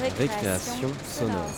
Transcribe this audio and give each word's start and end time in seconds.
Récréation 0.00 0.90
sonore. 1.04 1.50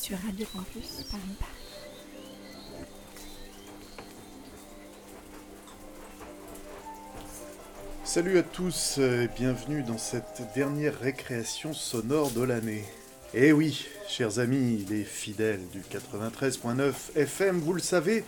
Sur 0.00 0.16
Radio 0.18 0.46
Campus 0.46 1.04
Paris. 1.10 1.20
Salut 8.04 8.38
à 8.38 8.42
tous 8.42 8.96
et 8.96 9.28
bienvenue 9.36 9.82
dans 9.82 9.98
cette 9.98 10.42
dernière 10.54 10.98
récréation 10.98 11.74
sonore 11.74 12.30
de 12.30 12.42
l'année. 12.42 12.84
Eh 13.34 13.52
oui, 13.52 13.86
chers 14.10 14.40
amis, 14.40 14.84
les 14.90 15.04
fidèles 15.04 15.60
du 15.72 15.82
93.9 15.82 16.92
FM, 17.14 17.60
vous 17.60 17.72
le 17.72 17.80
savez, 17.80 18.24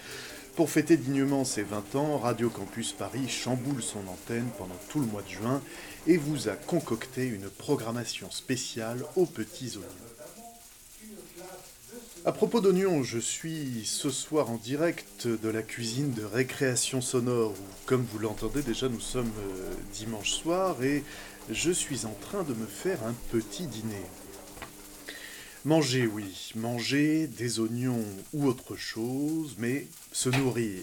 pour 0.55 0.71
fêter 0.71 0.97
dignement 0.97 1.45
ses 1.45 1.63
20 1.63 1.97
ans, 1.97 2.19
Radio 2.19 2.51
Campus 2.51 2.93
Paris 2.93 3.29
chamboule 3.29 3.83
son 3.83 4.07
antenne 4.07 4.49
pendant 4.59 4.79
tout 4.89 5.01
le 5.01 5.07
mois 5.07 5.23
de 5.23 5.31
juin 5.31 5.61
et 6.07 6.17
vous 6.17 6.49
a 6.49 6.53
concocté 6.53 7.27
une 7.27 7.49
programmation 7.49 8.31
spéciale 8.31 9.05
aux 9.17 9.27
petits 9.27 9.77
oignons. 9.77 9.89
À 12.25 12.31
propos 12.31 12.61
d'oignons, 12.61 13.03
je 13.03 13.19
suis 13.19 13.85
ce 13.85 14.11
soir 14.11 14.51
en 14.51 14.57
direct 14.59 15.27
de 15.27 15.49
la 15.49 15.63
cuisine 15.63 16.13
de 16.13 16.25
récréation 16.25 17.01
sonore, 17.01 17.51
où, 17.51 17.87
comme 17.87 18.07
vous 18.13 18.21
l'entendez 18.21 18.63
déjà, 18.63 18.89
nous 18.89 19.01
sommes 19.01 19.33
euh, 19.41 19.75
dimanche 19.95 20.31
soir 20.31 20.81
et 20.85 21.03
je 21.51 21.73
suis 21.73 22.07
en 22.07 22.15
train 22.21 22.45
de 22.45 22.55
me 22.55 22.67
faire 22.67 23.03
un 23.05 23.15
petit 23.33 23.67
dîner. 23.67 24.05
Manger, 25.65 26.09
oui, 26.09 26.51
manger 26.57 27.29
des 27.29 27.61
oignons 27.61 28.05
ou 28.33 28.47
autre 28.47 28.75
chose, 28.75 29.55
mais 29.59 29.87
se 30.11 30.29
nourrir. 30.29 30.83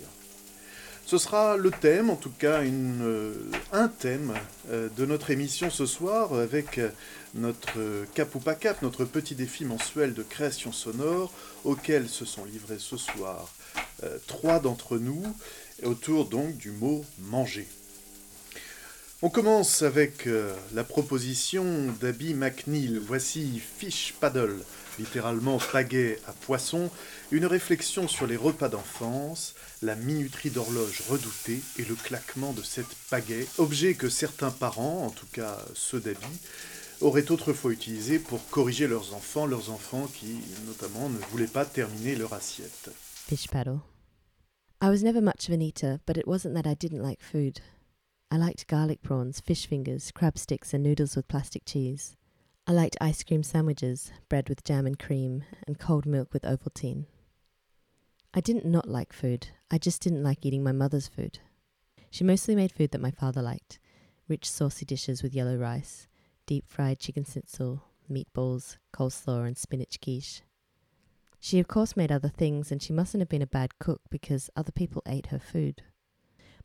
Ce 1.05 1.17
sera 1.17 1.57
le 1.57 1.69
thème, 1.69 2.09
en 2.09 2.15
tout 2.15 2.29
cas 2.29 2.61
euh, 2.61 3.33
un 3.73 3.89
thème 3.89 4.33
euh, 4.69 4.87
de 4.95 5.05
notre 5.05 5.31
émission 5.31 5.69
ce 5.69 5.85
soir 5.85 6.33
avec 6.33 6.77
euh, 6.77 6.89
notre 7.33 8.05
Cap 8.13 8.33
ou 8.35 8.39
pas 8.39 8.55
Cap, 8.55 8.81
notre 8.81 9.03
petit 9.03 9.35
défi 9.35 9.65
mensuel 9.65 10.13
de 10.13 10.23
création 10.23 10.71
sonore 10.71 11.33
auquel 11.65 12.07
se 12.07 12.23
sont 12.23 12.45
livrés 12.45 12.79
ce 12.79 12.95
soir 12.95 13.49
trois 14.27 14.59
d'entre 14.59 14.97
nous 14.97 15.21
autour 15.83 16.25
donc 16.29 16.55
du 16.55 16.71
mot 16.71 17.03
manger. 17.19 17.67
On 19.21 19.29
commence 19.29 19.81
avec 19.81 20.29
la 20.73 20.85
proposition 20.85 21.65
d'Abby 21.99 22.33
McNeil. 22.33 23.01
Voici 23.05 23.59
Fish 23.59 24.13
Paddle, 24.17 24.63
littéralement 24.97 25.57
pagaie 25.57 26.17
à 26.25 26.31
poisson, 26.31 26.89
une 27.29 27.45
réflexion 27.45 28.07
sur 28.07 28.27
les 28.27 28.37
repas 28.37 28.69
d'enfance, 28.69 29.55
la 29.81 29.97
minuterie 29.97 30.51
d'horloge 30.51 31.03
redoutée 31.09 31.59
et 31.77 31.83
le 31.83 31.95
claquement 31.95 32.53
de 32.53 32.61
cette 32.61 32.95
pagaie, 33.09 33.45
objet 33.57 33.93
que 33.93 34.07
certains 34.07 34.51
parents, 34.51 35.05
en 35.07 35.09
tout 35.09 35.27
cas 35.33 35.57
ceux 35.73 35.99
d'habit, 35.99 36.39
auraient 37.01 37.29
autrefois 37.29 37.73
utilisé 37.73 38.19
pour 38.19 38.47
corriger 38.49 38.87
leurs 38.87 39.13
enfants, 39.13 39.45
leurs 39.45 39.69
enfants 39.69 40.07
qui, 40.07 40.37
notamment, 40.65 41.09
ne 41.09 41.19
voulaient 41.31 41.47
pas 41.47 41.65
terminer 41.65 42.15
leur 42.15 42.31
assiette. 42.31 42.89
Fish 43.27 43.49
paddle. 43.49 43.81
I 44.81 44.87
was 44.87 45.03
never 45.03 45.19
much 45.19 45.49
of 45.49 45.55
an 45.55 45.61
eater, 45.61 45.99
but 46.07 46.15
it 46.15 46.25
wasn't 46.25 46.53
that 46.55 46.69
I 46.69 46.73
didn't 46.73 47.03
like 47.03 47.21
food. 47.21 47.59
I 48.31 48.37
liked 48.37 48.67
garlic 48.67 49.01
prawns, 49.01 49.39
fish 49.39 49.65
fingers, 49.65 50.11
crab 50.11 50.37
sticks, 50.37 50.73
and 50.73 50.83
noodles 50.83 51.15
with 51.15 51.27
plastic 51.27 51.63
cheese. 51.65 52.15
I 52.67 52.73
liked 52.73 52.95
ice 53.01 53.23
cream 53.23 53.41
sandwiches, 53.41 54.11
bread 54.29 54.49
with 54.49 54.63
jam 54.63 54.85
and 54.85 54.99
cream, 54.99 55.43
and 55.65 55.79
cold 55.79 56.05
milk 56.05 56.31
with 56.31 56.43
Ovaltine. 56.43 57.05
I 58.31 58.41
didn't 58.41 58.65
not 58.65 58.87
like 58.87 59.11
food, 59.13 59.47
I 59.71 59.79
just 59.79 60.03
didn't 60.03 60.21
like 60.21 60.45
eating 60.45 60.63
my 60.63 60.71
mother's 60.71 61.07
food. 61.07 61.39
She 62.11 62.23
mostly 62.23 62.55
made 62.55 62.71
food 62.71 62.91
that 62.91 63.01
my 63.01 63.09
father 63.09 63.41
liked 63.41 63.79
rich, 64.27 64.47
saucy 64.47 64.85
dishes 64.85 65.23
with 65.23 65.33
yellow 65.33 65.57
rice, 65.57 66.07
deep 66.45 66.67
fried 66.67 66.99
chicken 66.99 67.25
schnitzel, 67.25 67.83
meatballs, 68.11 68.77
coleslaw, 68.93 69.47
and 69.47 69.57
spinach 69.57 69.99
quiche. 69.99 70.43
She, 71.39 71.57
of 71.57 71.67
course, 71.67 71.97
made 71.97 72.11
other 72.11 72.29
things, 72.29 72.71
and 72.71 72.79
she 72.79 72.93
mustn't 72.93 73.21
have 73.21 73.29
been 73.29 73.41
a 73.41 73.47
bad 73.47 73.79
cook 73.79 74.01
because 74.11 74.51
other 74.55 74.71
people 74.71 75.01
ate 75.07 75.27
her 75.27 75.39
food. 75.39 75.81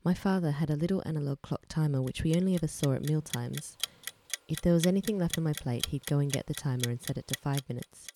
My 0.06 0.12
father 0.12 0.50
had 0.50 0.68
a 0.68 0.76
little 0.76 1.02
analog 1.06 1.40
clock 1.40 1.62
timer 1.66 2.02
which 2.02 2.22
we 2.22 2.34
only 2.36 2.54
ever 2.54 2.68
saw 2.68 2.92
at 2.92 3.08
meal 3.08 3.22
times. 3.22 3.78
If 4.46 4.60
there 4.60 4.74
was 4.74 4.84
anything 4.84 5.18
left 5.18 5.38
on 5.38 5.44
my 5.44 5.54
plate, 5.54 5.86
he'd 5.86 6.04
go 6.04 6.18
and 6.18 6.30
get 6.30 6.46
the 6.46 6.52
timer 6.52 6.90
and 6.90 7.00
set 7.00 7.16
it 7.16 7.26
to 7.28 7.40
five 7.40 7.66
minutes. 7.70 8.06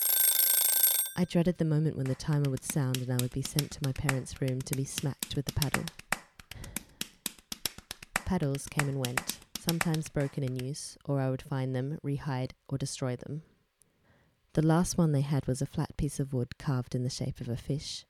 I 1.16 1.25
dreaded 1.25 1.56
the 1.56 1.65
moment 1.65 1.97
when 1.97 2.04
the 2.04 2.15
timer 2.15 2.50
would 2.50 2.62
sound 2.62 2.99
and 2.99 3.10
I 3.10 3.16
would 3.22 3.32
be 3.32 3.41
sent 3.41 3.71
to 3.71 3.81
my 3.82 3.93
parents' 3.93 4.38
room 4.38 4.60
to 4.60 4.76
be 4.76 4.84
smacked 4.84 5.34
with 5.34 5.47
the 5.47 5.54
paddle. 5.54 5.84
Paddles 8.26 8.66
came 8.66 8.87
and 8.87 8.99
went, 8.99 9.38
sometimes 9.59 10.10
broken 10.10 10.44
in 10.44 10.56
use, 10.62 10.99
or 11.06 11.20
I 11.20 11.31
would 11.31 11.41
find 11.41 11.75
them, 11.75 11.99
rehide, 12.05 12.50
or 12.69 12.76
destroy 12.76 13.16
them. 13.16 13.44
The 14.53 14.60
last 14.60 14.99
one 14.99 15.12
they 15.12 15.22
had 15.22 15.47
was 15.47 15.62
a 15.62 15.66
flat 15.66 15.97
piece 15.97 16.20
of 16.20 16.34
wood 16.34 16.59
carved 16.59 16.94
in 16.94 17.03
the 17.03 17.09
shape 17.09 17.41
of 17.41 17.49
a 17.49 17.56
fish. 17.56 18.05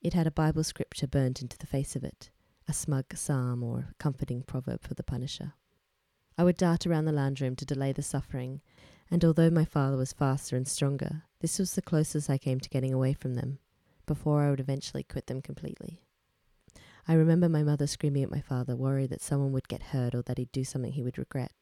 It 0.00 0.14
had 0.14 0.26
a 0.26 0.30
Bible 0.30 0.64
scripture 0.64 1.06
burnt 1.06 1.42
into 1.42 1.58
the 1.58 1.66
face 1.66 1.94
of 1.94 2.02
it, 2.02 2.30
a 2.68 2.72
smug 2.72 3.16
psalm 3.16 3.62
or 3.62 3.94
comforting 3.98 4.42
proverb 4.42 4.82
for 4.82 4.94
the 4.94 5.02
punisher. 5.02 5.54
I 6.38 6.44
would 6.44 6.56
dart 6.56 6.86
around 6.86 7.04
the 7.04 7.12
lounge 7.12 7.40
room 7.40 7.56
to 7.56 7.64
delay 7.64 7.92
the 7.92 8.02
suffering, 8.02 8.60
and 9.10 9.24
although 9.24 9.50
my 9.50 9.64
father 9.64 9.96
was 9.96 10.12
faster 10.12 10.56
and 10.56 10.66
stronger, 10.66 11.24
this 11.40 11.58
was 11.58 11.74
the 11.74 11.82
closest 11.82 12.30
I 12.30 12.38
came 12.38 12.60
to 12.60 12.70
getting 12.70 12.94
away 12.94 13.12
from 13.12 13.34
them, 13.34 13.58
before 14.06 14.42
I 14.42 14.50
would 14.50 14.60
eventually 14.60 15.02
quit 15.02 15.26
them 15.26 15.42
completely. 15.42 16.00
I 17.06 17.14
remember 17.14 17.48
my 17.48 17.62
mother 17.62 17.86
screaming 17.86 18.22
at 18.22 18.30
my 18.30 18.40
father, 18.40 18.76
worried 18.76 19.10
that 19.10 19.20
someone 19.20 19.52
would 19.52 19.68
get 19.68 19.82
hurt 19.82 20.14
or 20.14 20.22
that 20.22 20.38
he'd 20.38 20.52
do 20.52 20.64
something 20.64 20.92
he 20.92 21.02
would 21.02 21.18
regret. 21.18 21.52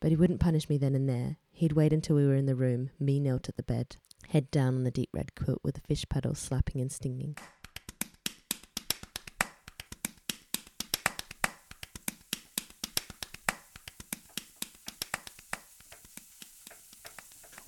But 0.00 0.10
he 0.10 0.16
wouldn't 0.16 0.40
punish 0.40 0.68
me 0.68 0.78
then 0.78 0.94
and 0.94 1.08
there. 1.08 1.36
He'd 1.50 1.72
wait 1.72 1.92
until 1.92 2.16
we 2.16 2.26
were 2.26 2.34
in 2.34 2.46
the 2.46 2.54
room, 2.54 2.90
me 2.98 3.20
knelt 3.20 3.48
at 3.48 3.56
the 3.56 3.62
bed, 3.62 3.96
head 4.28 4.50
down 4.50 4.74
on 4.74 4.84
the 4.84 4.90
deep 4.90 5.10
red 5.12 5.34
quilt 5.34 5.60
with 5.62 5.74
the 5.74 5.80
fish 5.82 6.04
paddle 6.08 6.34
slapping 6.34 6.80
and 6.80 6.90
stinging. 6.90 7.36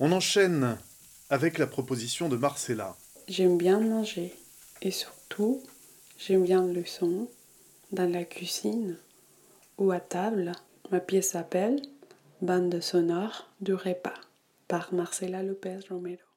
On 0.03 0.11
enchaîne 0.13 0.79
avec 1.29 1.59
la 1.59 1.67
proposition 1.67 2.27
de 2.27 2.35
Marcella. 2.35 2.97
J'aime 3.27 3.59
bien 3.59 3.79
manger 3.79 4.33
et 4.81 4.89
surtout, 4.89 5.61
j'aime 6.17 6.43
bien 6.43 6.65
le 6.65 6.83
son 6.85 7.27
dans 7.91 8.11
la 8.11 8.23
cuisine 8.23 8.97
ou 9.77 9.91
à 9.91 9.99
table. 9.99 10.53
Ma 10.89 11.01
pièce 11.01 11.29
s'appelle 11.29 11.79
Bande 12.41 12.81
sonore 12.81 13.47
du 13.61 13.75
repas 13.75 14.19
par 14.67 14.91
Marcela 14.91 15.43
Lopez 15.43 15.81
Romero. 15.87 16.30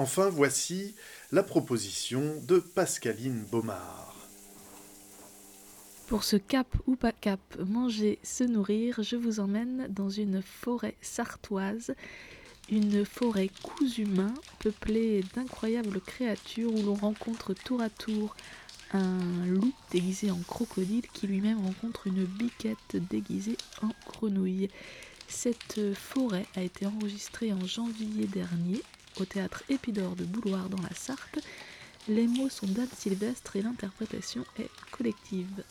Enfin, 0.00 0.30
voici 0.30 0.94
la 1.30 1.42
proposition 1.42 2.40
de 2.48 2.58
Pascaline 2.58 3.44
Baumard. 3.52 4.16
Pour 6.06 6.24
ce 6.24 6.36
cap 6.36 6.74
ou 6.86 6.96
pas 6.96 7.12
cap, 7.12 7.38
manger, 7.58 8.18
se 8.22 8.42
nourrir, 8.42 9.02
je 9.02 9.16
vous 9.16 9.40
emmène 9.40 9.88
dans 9.90 10.08
une 10.08 10.40
forêt 10.40 10.94
sartoise, 11.02 11.92
une 12.70 13.04
forêt 13.04 13.50
cousu 13.62 14.04
humain 14.04 14.32
peuplée 14.60 15.22
d'incroyables 15.34 16.00
créatures 16.00 16.72
où 16.72 16.82
l'on 16.82 16.94
rencontre 16.94 17.52
tour 17.52 17.82
à 17.82 17.90
tour 17.90 18.34
un 18.94 19.44
loup 19.44 19.74
déguisé 19.90 20.30
en 20.30 20.40
crocodile 20.48 21.08
qui 21.12 21.26
lui-même 21.26 21.62
rencontre 21.62 22.06
une 22.06 22.24
biquette 22.24 22.96
déguisée 22.96 23.58
en 23.82 23.90
grenouille. 24.10 24.70
Cette 25.28 25.92
forêt 25.92 26.46
a 26.56 26.62
été 26.62 26.86
enregistrée 26.86 27.52
en 27.52 27.66
janvier 27.66 28.26
dernier 28.26 28.80
au 29.18 29.24
théâtre 29.24 29.62
Épidore 29.68 30.16
de 30.16 30.24
Bouloir 30.24 30.68
dans 30.68 30.80
la 30.82 30.94
Sarthe. 30.94 31.38
Les 32.08 32.26
mots 32.26 32.48
sont 32.48 32.66
d'Anne 32.66 32.88
Sylvestre 32.96 33.56
et 33.56 33.62
l'interprétation 33.62 34.44
est 34.58 34.70
collective. 34.90 35.62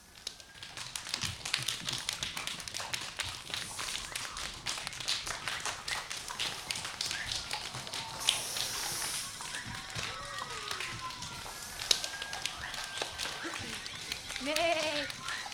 Mais 14.44 14.53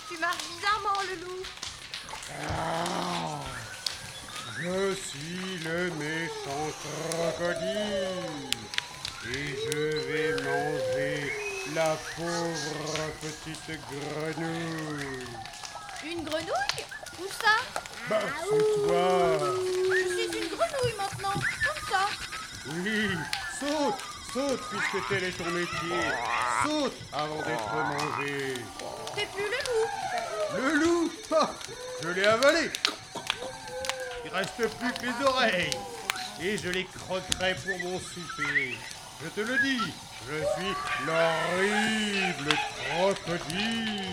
tu 0.09 0.17
marches 0.19 0.37
bizarrement, 0.55 1.01
le 1.09 1.25
loup. 1.25 1.43
Je 4.57 4.95
suis 4.95 5.63
le 5.63 5.89
méchant 5.91 6.71
crocodile 6.81 8.49
et 9.31 9.55
je 9.65 9.97
vais 10.07 10.43
manger 10.43 11.33
la 11.73 11.95
pauvre 12.15 13.11
petite 13.21 13.79
grenouille. 13.81 15.25
Une 16.05 16.23
grenouille 16.23 16.85
Où 17.19 17.25
ça 17.27 17.57
Bah, 18.09 18.19
c'est 18.43 18.87
toi 18.87 19.39
Je 19.39 20.29
suis 20.29 20.41
une 20.41 20.49
grenouille 20.49 20.95
maintenant, 20.97 21.33
comme 21.33 21.83
ça. 21.89 22.07
Oui, 22.67 23.09
saute, 23.59 24.01
saute 24.33 24.61
puisque 24.69 25.07
tel 25.09 25.23
est 25.25 25.31
ton 25.37 25.49
métier. 25.51 26.01
Saute 26.63 26.93
avant 27.11 27.41
d'être 27.41 27.73
mangé. 27.73 28.53
T'es 29.15 29.27
plus 29.33 29.43
le 29.43 29.49
loup. 29.49 29.87
Le 30.57 30.79
loup 30.79 31.11
Ah, 31.31 31.49
Je 32.03 32.09
l'ai 32.09 32.25
avalé 32.25 32.69
Il 34.23 34.31
reste 34.31 34.55
plus 34.55 34.93
que 34.93 35.01
les 35.05 35.25
oreilles 35.25 35.69
Et 36.41 36.57
je 36.57 36.69
les 36.69 36.85
croquerai 36.85 37.55
pour 37.55 37.77
mon 37.79 37.99
souper 37.99 38.77
Je 39.25 39.41
te 39.41 39.47
le 39.47 39.57
dis, 39.57 39.81
je 40.29 40.35
suis 40.35 40.75
l'horrible 41.07 42.55
crocodile 42.91 44.03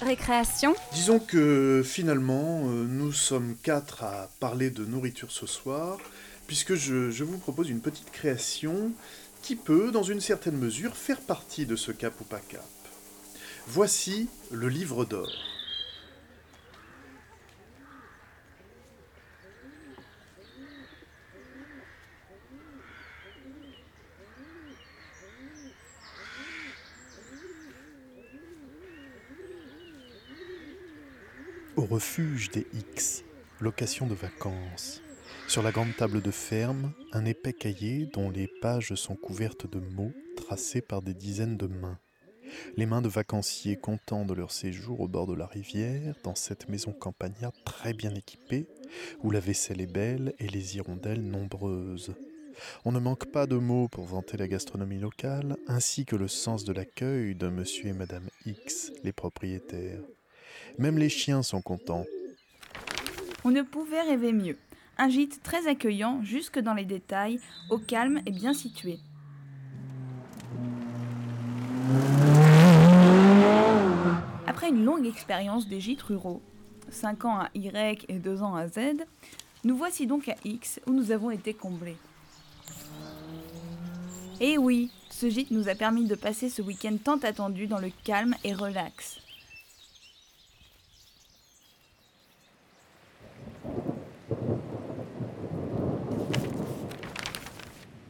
Récréation 0.00 0.76
Disons 0.92 1.18
que 1.18 1.82
finalement, 1.84 2.68
euh, 2.68 2.86
nous 2.88 3.12
sommes 3.12 3.56
quatre 3.60 4.04
à 4.04 4.28
parler 4.38 4.70
de 4.70 4.84
nourriture 4.84 5.32
ce 5.32 5.48
soir, 5.48 5.98
puisque 6.46 6.76
je, 6.76 7.10
je 7.10 7.24
vous 7.24 7.38
propose 7.38 7.68
une 7.68 7.80
petite 7.80 8.12
création 8.12 8.92
qui 9.42 9.56
peut, 9.56 9.90
dans 9.90 10.04
une 10.04 10.20
certaine 10.20 10.56
mesure, 10.56 10.94
faire 10.94 11.20
partie 11.20 11.66
de 11.66 11.74
ce 11.74 11.90
cap 11.90 12.14
ou 12.20 12.24
pas 12.24 12.40
cap. 12.48 12.62
Voici 13.66 14.28
le 14.52 14.68
livre 14.68 15.04
d'or. 15.04 15.57
Au 31.78 31.84
refuge 31.84 32.50
des 32.50 32.66
X, 32.74 33.22
location 33.60 34.08
de 34.08 34.14
vacances. 34.14 35.00
Sur 35.46 35.62
la 35.62 35.70
grande 35.70 35.94
table 35.94 36.20
de 36.20 36.32
ferme, 36.32 36.92
un 37.12 37.24
épais 37.24 37.52
cahier 37.52 38.06
dont 38.12 38.30
les 38.30 38.48
pages 38.60 38.96
sont 38.96 39.14
couvertes 39.14 39.70
de 39.70 39.78
mots 39.78 40.12
tracés 40.36 40.80
par 40.80 41.02
des 41.02 41.14
dizaines 41.14 41.56
de 41.56 41.68
mains. 41.68 42.00
Les 42.76 42.84
mains 42.84 43.00
de 43.00 43.08
vacanciers 43.08 43.76
contents 43.76 44.24
de 44.24 44.34
leur 44.34 44.50
séjour 44.50 44.98
au 44.98 45.06
bord 45.06 45.28
de 45.28 45.34
la 45.34 45.46
rivière, 45.46 46.16
dans 46.24 46.34
cette 46.34 46.68
maison 46.68 46.90
campagnarde 46.90 47.54
très 47.64 47.92
bien 47.92 48.12
équipée, 48.12 48.66
où 49.22 49.30
la 49.30 49.38
vaisselle 49.38 49.80
est 49.80 49.86
belle 49.86 50.34
et 50.40 50.48
les 50.48 50.74
hirondelles 50.74 51.22
nombreuses. 51.22 52.12
On 52.84 52.90
ne 52.90 52.98
manque 52.98 53.30
pas 53.30 53.46
de 53.46 53.56
mots 53.56 53.86
pour 53.86 54.04
vanter 54.04 54.36
la 54.36 54.48
gastronomie 54.48 54.98
locale, 54.98 55.56
ainsi 55.68 56.06
que 56.06 56.16
le 56.16 56.26
sens 56.26 56.64
de 56.64 56.72
l'accueil 56.72 57.36
de 57.36 57.46
monsieur 57.46 57.86
et 57.86 57.92
madame 57.92 58.28
X, 58.46 58.90
les 59.04 59.12
propriétaires. 59.12 60.02
Même 60.78 60.98
les 60.98 61.08
chiens 61.08 61.42
sont 61.42 61.60
contents. 61.60 62.04
On 63.44 63.50
ne 63.50 63.62
pouvait 63.62 64.02
rêver 64.02 64.32
mieux. 64.32 64.56
Un 64.96 65.08
gîte 65.08 65.42
très 65.42 65.66
accueillant, 65.66 66.22
jusque 66.22 66.58
dans 66.60 66.74
les 66.74 66.84
détails, 66.84 67.40
au 67.70 67.78
calme 67.78 68.20
et 68.26 68.30
bien 68.30 68.54
situé. 68.54 68.98
Après 74.46 74.68
une 74.68 74.84
longue 74.84 75.06
expérience 75.06 75.68
des 75.68 75.80
gîtes 75.80 76.02
ruraux, 76.02 76.42
5 76.90 77.24
ans 77.24 77.40
à 77.40 77.50
Y 77.54 78.04
et 78.08 78.18
2 78.18 78.42
ans 78.42 78.54
à 78.54 78.68
Z, 78.68 78.78
nous 79.64 79.76
voici 79.76 80.06
donc 80.06 80.28
à 80.28 80.36
X 80.44 80.80
où 80.86 80.92
nous 80.92 81.10
avons 81.10 81.30
été 81.30 81.54
comblés. 81.54 81.96
Et 84.40 84.58
oui, 84.58 84.90
ce 85.10 85.28
gîte 85.28 85.50
nous 85.50 85.68
a 85.68 85.74
permis 85.74 86.06
de 86.06 86.14
passer 86.14 86.48
ce 86.48 86.62
week-end 86.62 86.96
tant 87.02 87.18
attendu 87.18 87.66
dans 87.66 87.80
le 87.80 87.90
calme 88.04 88.36
et 88.44 88.54
relax. 88.54 89.20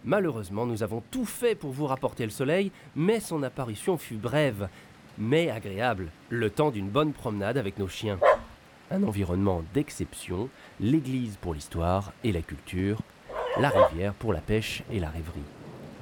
Malheureusement, 0.09 0.65
nous 0.65 0.83
avons 0.83 1.03
tout 1.11 1.27
fait 1.27 1.55
pour 1.55 1.71
vous 1.71 1.85
rapporter 1.85 2.25
le 2.25 2.31
soleil, 2.31 2.73
mais 2.97 3.21
son 3.21 3.43
apparition 3.43 3.99
fut 3.99 4.15
brève, 4.15 4.71
mais 5.19 5.51
agréable, 5.51 6.09
le 6.31 6.49
temps 6.49 6.71
d'une 6.71 6.89
bonne 6.89 7.13
promenade 7.13 7.59
avec 7.59 7.79
nos 7.79 7.89
chiens. 7.89 8.19
Un 8.91 9.03
environnement 9.03 9.63
d'exception, 9.75 10.49
l'église 10.81 11.37
pour 11.37 11.53
l'histoire 11.53 12.15
et 12.25 12.33
la 12.33 12.41
culture, 12.41 13.03
la 13.61 13.69
rivière 13.69 14.15
pour 14.15 14.33
la 14.33 14.41
pêche 14.41 14.83
et 14.91 14.99
la 14.99 15.11
rêverie. 15.11 15.45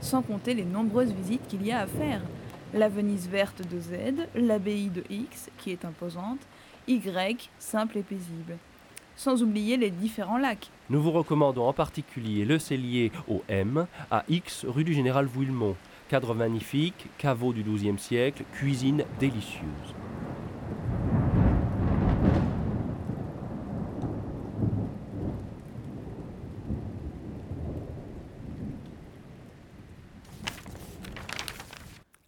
sans 0.01 0.23
compter 0.23 0.55
les 0.55 0.65
nombreuses 0.65 1.13
visites 1.13 1.49
qu'il 1.49 1.67
y 1.67 1.73
a 1.73 1.81
à 1.81 1.87
faire. 1.89 2.23
La 2.75 2.89
Venise 2.89 3.29
verte 3.29 3.63
de 3.69 3.81
Z, 3.81 4.29
l'abbaye 4.37 4.89
de 4.89 5.03
X, 5.11 5.51
qui 5.59 5.73
est 5.73 5.85
imposante, 5.85 6.39
Y, 6.87 7.51
simple 7.59 7.99
et 7.99 8.03
paisible. 8.03 8.57
Sans 9.17 9.43
oublier 9.43 9.77
les 9.77 9.91
différents 9.91 10.39
lacs. 10.39 10.71
Nous 10.91 11.01
vous 11.01 11.11
recommandons 11.11 11.67
en 11.67 11.73
particulier 11.73 12.45
le 12.45 12.59
cellier 12.59 13.11
au 13.29 13.43
M, 13.49 13.87
à 14.11 14.25
X 14.29 14.67
rue 14.69 14.85
du 14.85 14.93
Général 14.93 15.27
Vouillemont. 15.27 15.75
Cadre 16.09 16.35
magnifique, 16.35 17.07
caveau 17.19 17.53
du 17.53 17.63
XIIe 17.65 17.99
siècle, 17.99 18.45
cuisine 18.53 19.05
délicieuse. 19.19 19.95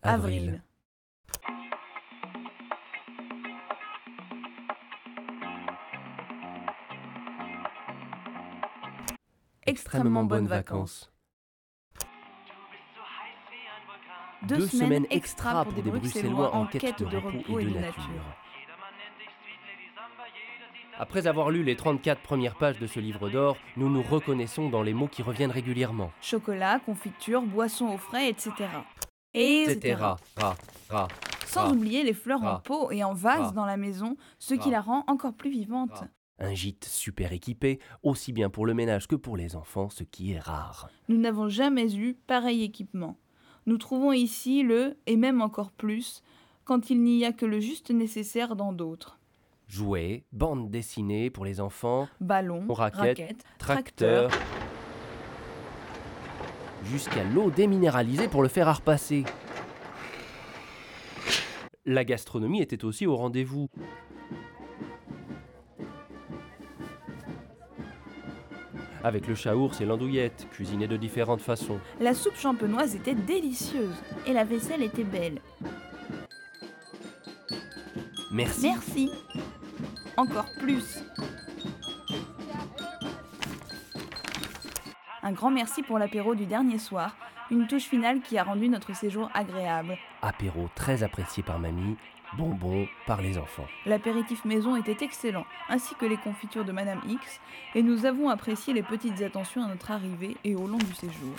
Avril. 0.03 0.48
Extrêmement 9.89 10.25
bonnes 10.25 10.47
vacances. 10.47 11.11
Deux, 14.43 14.67
semaines 14.67 15.07
extra 15.09 15.65
pour 15.65 15.83
des 15.83 15.91
Bruxellois 15.91 16.55
en 16.55 16.67
quête 16.67 17.03
de 17.03 17.17
repos 17.17 17.59
et 17.59 17.65
de 17.65 17.71
nature. 17.71 18.03
Après 20.99 21.27
avoir 21.27 21.51
lu 21.51 21.63
les 21.63 21.75
34 21.75 22.21
premières 22.21 22.57
pages 22.57 22.79
de 22.79 22.87
ce 22.87 23.01
livre 23.01 23.31
d'or, 23.31 23.57
nous 23.79 23.89
nous 23.89 24.03
reconnaissons 24.03 24.69
dans 24.69 24.83
les 24.83 24.93
mots 24.93 25.09
qui 25.09 25.23
reviennent 25.23 25.51
régulièrement. 25.51 26.11
Chocolat, 26.21 26.81
confiture, 26.85 27.41
boissons 27.41 27.87
au 27.87 27.97
frais, 27.97 28.29
etc. 28.29 28.53
Et 29.33 29.63
Etc. 29.71 29.95
Ra, 29.95 30.17
ra. 30.91 31.09
Sans 31.47 31.65
Ra. 31.65 31.71
oublier 31.71 32.03
les 32.03 32.15
fleurs 32.15 32.43
en 32.43 32.59
pot 32.59 32.91
et 32.91 33.05
en 33.05 33.15
vase 33.15 33.55
dans 33.55 33.65
la 33.65 33.79
maison, 33.79 34.17
ce 34.39 34.53
qui 34.53 34.71
la 34.71 34.83
rend 34.83 35.05
encore 35.07 35.33
plus 35.33 35.51
vivante. 35.51 36.05
Un 36.41 36.55
gîte 36.55 36.85
super 36.85 37.33
équipé, 37.33 37.81
aussi 38.03 38.33
bien 38.33 38.49
pour 38.49 38.65
le 38.65 38.75
ménage 38.75 39.09
que 39.09 39.17
pour 39.17 39.37
les 39.37 39.57
enfants, 39.57 39.91
ce 39.91 40.05
qui 40.05 40.33
est 40.33 40.39
rare. 40.39 40.89
Nous 41.09 41.19
n'avons 41.19 41.49
jamais 41.49 41.95
eu 41.97 42.15
pareil 42.15 42.63
équipement. 42.63 43.17
Nous 43.67 43.77
trouvons 43.77 44.13
ici 44.13 44.63
le, 44.63 44.97
et 45.07 45.17
même 45.17 45.43
encore 45.43 45.73
plus, 45.73 46.23
quand 46.65 46.91
il 46.91 47.03
n'y 47.03 47.25
a 47.25 47.33
que 47.33 47.45
le 47.45 47.61
juste 47.61 47.91
nécessaire 47.91 48.55
dans 48.55 48.73
d'autres. 48.73 49.19
Jouets, 49.67 50.25
bandes 50.33 50.71
dessinées 50.71 51.29
pour 51.29 51.45
les 51.45 51.61
enfants, 51.61 52.09
Ballons, 52.21 52.65
Raquettes, 52.73 52.99
raquettes, 53.01 53.45
tracteurs. 53.59 54.31
tracteurs. 54.31 54.49
jusqu'à 56.85 57.25
l'eau 57.25 57.51
déminéralisée 57.51 58.29
pour 58.29 58.43
le 58.43 58.49
fer 58.49 58.69
à 58.69 58.75
repasser. 58.75 59.25
La 61.85 62.05
gastronomie 62.05 62.61
était 62.63 62.85
aussi 62.85 63.07
au 63.07 63.17
rendez-vous. 63.17 63.69
Avec 69.05 69.27
le 69.29 69.35
chaours 69.35 69.81
et 69.81 69.85
l'andouillette, 69.85 70.49
cuisinés 70.51 70.89
de 70.89 70.97
différentes 70.97 71.41
façons. 71.41 71.79
La 72.01 72.15
soupe 72.15 72.37
champenoise 72.37 72.95
était 72.97 73.15
délicieuse 73.15 73.95
et 74.27 74.33
la 74.33 74.45
vaisselle 74.45 74.83
était 74.83 75.05
belle. 75.05 75.41
Merci. 78.33 78.69
Merci. 78.69 79.11
Encore 80.17 80.49
plus. 80.59 81.05
Un 85.23 85.33
grand 85.33 85.51
merci 85.51 85.83
pour 85.83 85.99
l'apéro 85.99 86.35
du 86.35 86.47
dernier 86.47 86.79
soir, 86.79 87.17
une 87.51 87.67
touche 87.67 87.85
finale 87.85 88.21
qui 88.21 88.39
a 88.39 88.45
rendu 88.45 88.69
notre 88.69 88.95
séjour 88.95 89.31
agréable. 89.35 89.97
Apéro 90.23 90.69
très 90.75 91.03
apprécié 91.03 91.43
par 91.43 91.59
mamie, 91.59 91.97
bonbons 92.37 92.87
par 93.07 93.23
les 93.23 93.39
enfants. 93.39 93.67
L'apéritif 93.87 94.45
maison 94.45 94.77
était 94.77 95.05
excellent, 95.05 95.47
ainsi 95.69 95.95
que 95.95 96.07
les 96.07 96.17
confitures 96.17 96.65
de 96.65 96.73
Madame 96.73 97.01
X, 97.09 97.41
et 97.75 97.83
nous 97.83 98.07
avons 98.07 98.29
apprécié 98.29 98.75
les 98.75 98.83
petites 98.83 99.23
attentions 99.23 99.65
à 99.65 99.69
notre 99.69 99.91
arrivée 99.91 100.37
et 100.45 100.55
au 100.55 100.67
long 100.67 100.79
du 100.79 100.95
séjour. 100.95 101.35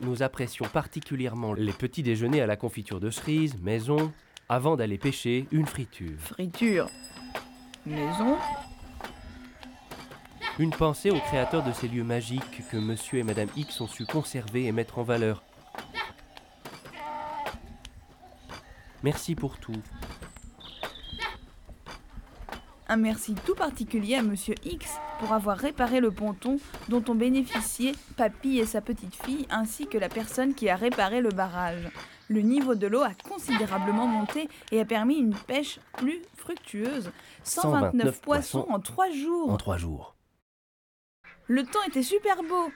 Nous 0.00 0.22
apprécions 0.22 0.66
particulièrement 0.66 1.52
les 1.52 1.72
petits 1.72 2.02
déjeuners 2.02 2.40
à 2.40 2.46
la 2.46 2.56
confiture 2.56 3.00
de 3.00 3.10
cerise, 3.10 3.60
maison, 3.60 4.12
avant 4.48 4.76
d'aller 4.76 4.98
pêcher 4.98 5.46
une 5.52 5.66
friture. 5.66 6.18
Friture. 6.18 6.88
Maison. 7.84 8.36
Une 10.60 10.68
pensée 10.68 11.10
aux 11.10 11.18
créateurs 11.20 11.62
de 11.64 11.72
ces 11.72 11.88
lieux 11.88 12.04
magiques 12.04 12.68
que 12.70 12.76
monsieur 12.76 13.20
et 13.20 13.22
madame 13.22 13.48
X 13.56 13.80
ont 13.80 13.88
su 13.88 14.04
conserver 14.04 14.66
et 14.66 14.72
mettre 14.72 14.98
en 14.98 15.02
valeur. 15.02 15.42
Merci 19.02 19.34
pour 19.34 19.56
tout. 19.56 19.80
Un 22.88 22.98
merci 22.98 23.34
tout 23.46 23.54
particulier 23.54 24.16
à 24.16 24.22
Monsieur 24.22 24.54
X 24.62 24.98
pour 25.18 25.32
avoir 25.32 25.56
réparé 25.56 25.98
le 25.98 26.10
ponton 26.10 26.58
dont 26.90 27.02
ont 27.08 27.14
bénéficié 27.14 27.92
Papy 28.18 28.58
et 28.58 28.66
sa 28.66 28.82
petite 28.82 29.14
fille 29.14 29.46
ainsi 29.48 29.86
que 29.86 29.96
la 29.96 30.10
personne 30.10 30.52
qui 30.52 30.68
a 30.68 30.76
réparé 30.76 31.22
le 31.22 31.30
barrage. 31.30 31.88
Le 32.28 32.42
niveau 32.42 32.74
de 32.74 32.86
l'eau 32.86 33.00
a 33.00 33.14
considérablement 33.26 34.06
monté 34.06 34.50
et 34.72 34.80
a 34.80 34.84
permis 34.84 35.16
une 35.16 35.34
pêche 35.34 35.80
plus 35.96 36.20
fructueuse. 36.36 37.12
129, 37.44 38.02
129 38.02 38.20
poissons 38.20 38.58
poissons 38.60 38.74
en 38.74 38.78
trois 38.78 39.10
jours. 39.10 39.50
En 39.50 39.56
trois 39.56 39.78
jours. 39.78 40.16
Le 41.50 41.64
temps 41.64 41.82
était 41.88 42.04
super 42.04 42.44
beau. 42.44 42.70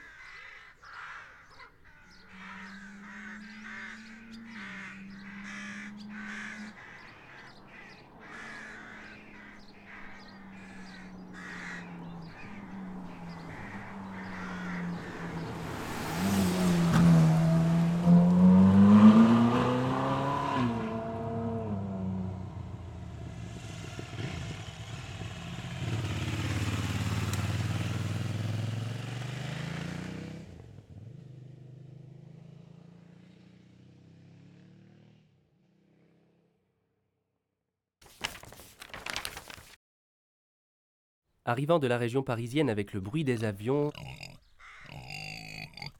Arrivant 41.47 41.77
de 41.77 41.85
la 41.85 41.99
région 41.99 42.23
parisienne 42.23 42.71
avec 42.71 42.91
le 42.91 42.99
bruit 42.99 43.23
des 43.23 43.43
avions, 43.43 43.91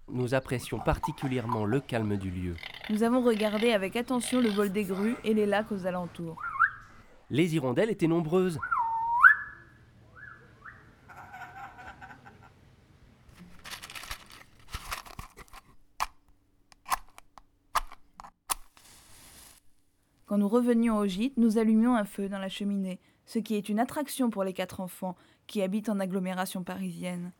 nous 0.08 0.34
apprécions 0.34 0.80
particulièrement 0.80 1.66
le 1.66 1.80
calme 1.80 2.18
du 2.18 2.32
lieu. 2.32 2.56
Nous 2.90 3.04
avons 3.04 3.22
regardé 3.22 3.72
avec 3.72 3.96
attention 3.96 4.42
le 4.42 4.50
vol 4.50 4.72
des 4.72 4.86
grues 4.86 5.16
et 5.24 5.36
les 5.36 5.46
lacs 5.46 5.72
aux 5.72 5.86
alentours. 5.86 6.42
Les 7.30 7.54
hirondelles 7.54 7.92
étaient 7.92 8.08
nombreuses. 8.08 8.58
Quand 20.26 20.40
nous 20.40 20.50
revenions 20.50 20.98
au 20.98 21.06
gîte, 21.06 21.38
nous 21.38 21.60
allumions 21.60 21.96
un 21.96 22.04
feu 22.04 22.30
dans 22.30 22.40
la 22.40 22.50
cheminée, 22.50 23.00
ce 23.26 23.40
qui 23.40 23.56
est 23.56 23.70
une 23.70 23.80
attraction 23.80 24.30
pour 24.30 24.44
les 24.44 24.54
quatre 24.54 24.80
enfants 24.80 25.16
qui 25.48 25.62
habitent 25.62 25.90
en 25.90 26.00
agglomération 26.00 26.64
parisienne. 26.64 27.32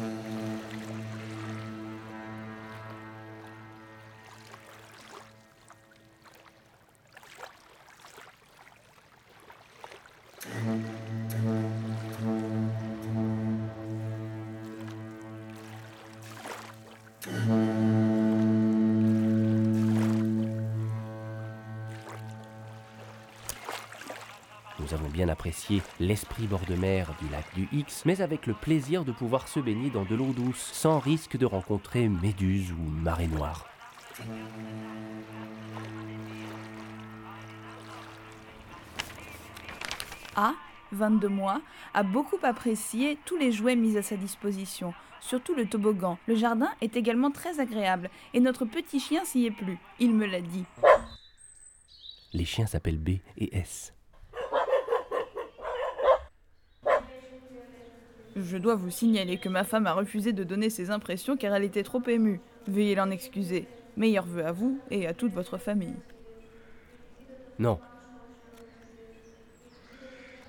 Nous 0.00 0.31
apprécié 25.32 25.82
l'esprit 25.98 26.46
bord 26.46 26.64
de 26.68 26.76
mer 26.76 27.12
du 27.20 27.28
lac 27.28 27.44
du 27.54 27.68
X, 27.72 28.04
mais 28.04 28.20
avec 28.20 28.46
le 28.46 28.54
plaisir 28.54 29.04
de 29.04 29.10
pouvoir 29.10 29.48
se 29.48 29.58
baigner 29.58 29.90
dans 29.90 30.04
de 30.04 30.14
l'eau 30.14 30.32
douce, 30.32 30.70
sans 30.72 31.00
risque 31.00 31.36
de 31.36 31.46
rencontrer 31.46 32.08
méduses 32.08 32.70
ou 32.70 32.82
marées 33.02 33.26
noires. 33.26 33.66
A, 40.36 40.54
22 40.92 41.28
mois, 41.28 41.60
a 41.94 42.02
beaucoup 42.02 42.38
apprécié 42.42 43.18
tous 43.24 43.36
les 43.36 43.52
jouets 43.52 43.76
mis 43.76 43.96
à 43.96 44.02
sa 44.02 44.16
disposition, 44.16 44.94
surtout 45.20 45.54
le 45.54 45.66
toboggan. 45.66 46.18
Le 46.26 46.36
jardin 46.36 46.70
est 46.80 46.96
également 46.96 47.30
très 47.30 47.60
agréable 47.60 48.10
et 48.34 48.40
notre 48.40 48.64
petit 48.64 49.00
chien 49.00 49.24
s'y 49.24 49.46
est 49.46 49.50
plu. 49.50 49.78
Il 49.98 50.14
me 50.14 50.26
l'a 50.26 50.40
dit. 50.40 50.64
Les 52.32 52.44
chiens 52.44 52.66
s'appellent 52.66 52.98
B 52.98 53.18
et 53.36 53.56
S. 53.56 53.92
Je 58.36 58.56
dois 58.56 58.74
vous 58.74 58.90
signaler 58.90 59.38
que 59.38 59.48
ma 59.48 59.64
femme 59.64 59.86
a 59.86 59.92
refusé 59.92 60.32
de 60.32 60.44
donner 60.44 60.70
ses 60.70 60.90
impressions 60.90 61.36
car 61.36 61.54
elle 61.54 61.64
était 61.64 61.82
trop 61.82 62.02
émue. 62.08 62.40
Veuillez 62.66 62.94
l'en 62.94 63.10
excuser. 63.10 63.66
Meilleurs 63.96 64.26
vœux 64.26 64.46
à 64.46 64.52
vous 64.52 64.80
et 64.90 65.06
à 65.06 65.12
toute 65.12 65.32
votre 65.32 65.58
famille. 65.58 65.96
Non. 67.58 67.78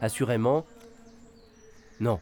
Assurément, 0.02 0.66
non. 2.00 2.20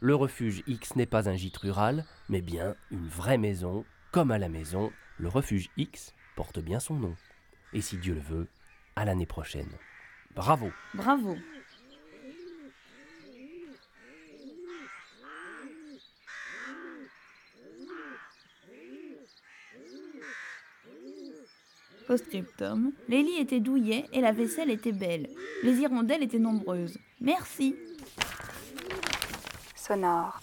Le 0.00 0.14
refuge 0.14 0.62
X 0.66 0.94
n'est 0.94 1.06
pas 1.06 1.28
un 1.28 1.36
gîte 1.36 1.56
rural, 1.56 2.04
mais 2.28 2.42
bien 2.42 2.76
une 2.90 3.08
vraie 3.08 3.38
maison. 3.38 3.84
Comme 4.12 4.30
à 4.30 4.38
la 4.38 4.48
maison, 4.48 4.92
le 5.18 5.28
refuge 5.28 5.68
X 5.76 6.14
porte 6.36 6.58
bien 6.58 6.80
son 6.80 6.94
nom. 6.94 7.14
Et 7.72 7.80
si 7.80 7.96
Dieu 7.96 8.14
le 8.14 8.20
veut, 8.20 8.48
à 8.94 9.04
l'année 9.04 9.26
prochaine. 9.26 9.70
Bravo 10.34 10.70
Bravo. 10.94 11.36
Postscriptum. 22.06 22.92
Les 23.08 23.22
lits 23.22 23.38
étaient 23.40 23.60
douillets 23.60 24.06
et 24.12 24.20
la 24.20 24.32
vaisselle 24.32 24.70
était 24.70 24.92
belle. 24.92 25.28
Les 25.62 25.74
hirondelles 25.76 26.22
étaient 26.22 26.38
nombreuses. 26.38 26.98
Merci. 27.20 27.74
Sonore. 29.74 30.40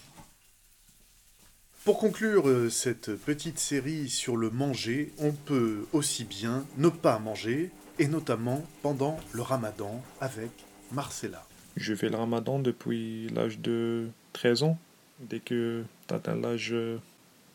Pour 1.84 1.98
conclure 1.98 2.48
euh, 2.48 2.70
cette 2.70 3.14
petite 3.14 3.58
série 3.58 4.08
sur 4.08 4.36
le 4.38 4.48
manger, 4.48 5.12
on 5.18 5.32
peut 5.32 5.86
aussi 5.92 6.24
bien 6.24 6.64
ne 6.78 6.88
pas 6.88 7.18
manger, 7.18 7.70
et 7.98 8.08
notamment 8.08 8.64
pendant 8.82 9.18
le 9.32 9.42
ramadan 9.42 10.02
avec 10.20 10.50
Marcella. 10.92 11.46
Je 11.76 11.94
fais 11.94 12.08
le 12.08 12.16
ramadan 12.16 12.58
depuis 12.58 13.28
l'âge 13.28 13.58
de 13.58 14.08
13 14.32 14.62
ans. 14.62 14.78
Dès 15.20 15.40
que 15.40 15.84
tu 16.08 16.14
atteins 16.14 16.36
l'âge 16.36 16.74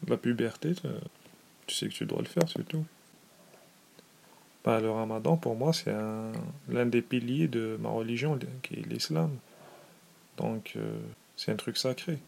La 0.08 0.18
puberté, 0.18 0.74
tu 1.66 1.76
sais 1.76 1.88
que 1.88 1.94
tu 1.94 2.06
dois 2.06 2.20
le 2.20 2.28
faire, 2.28 2.48
c'est 2.48 2.68
tout. 2.68 2.86
Bah, 4.64 4.80
le 4.82 4.92
ramadan, 4.92 5.38
pour 5.38 5.56
moi, 5.56 5.72
c'est 5.74 5.92
un- 5.92 6.32
l'un 6.68 6.86
des 6.86 7.02
piliers 7.02 7.48
de 7.48 7.78
ma 7.80 7.90
religion, 7.90 8.38
qui 8.62 8.76
est 8.76 8.86
l'islam. 8.88 9.32
Donc, 10.38 10.74
euh, 10.76 11.00
c'est 11.38 11.52
un 11.52 11.56
truc 11.56 11.78
sacré. 11.78 12.20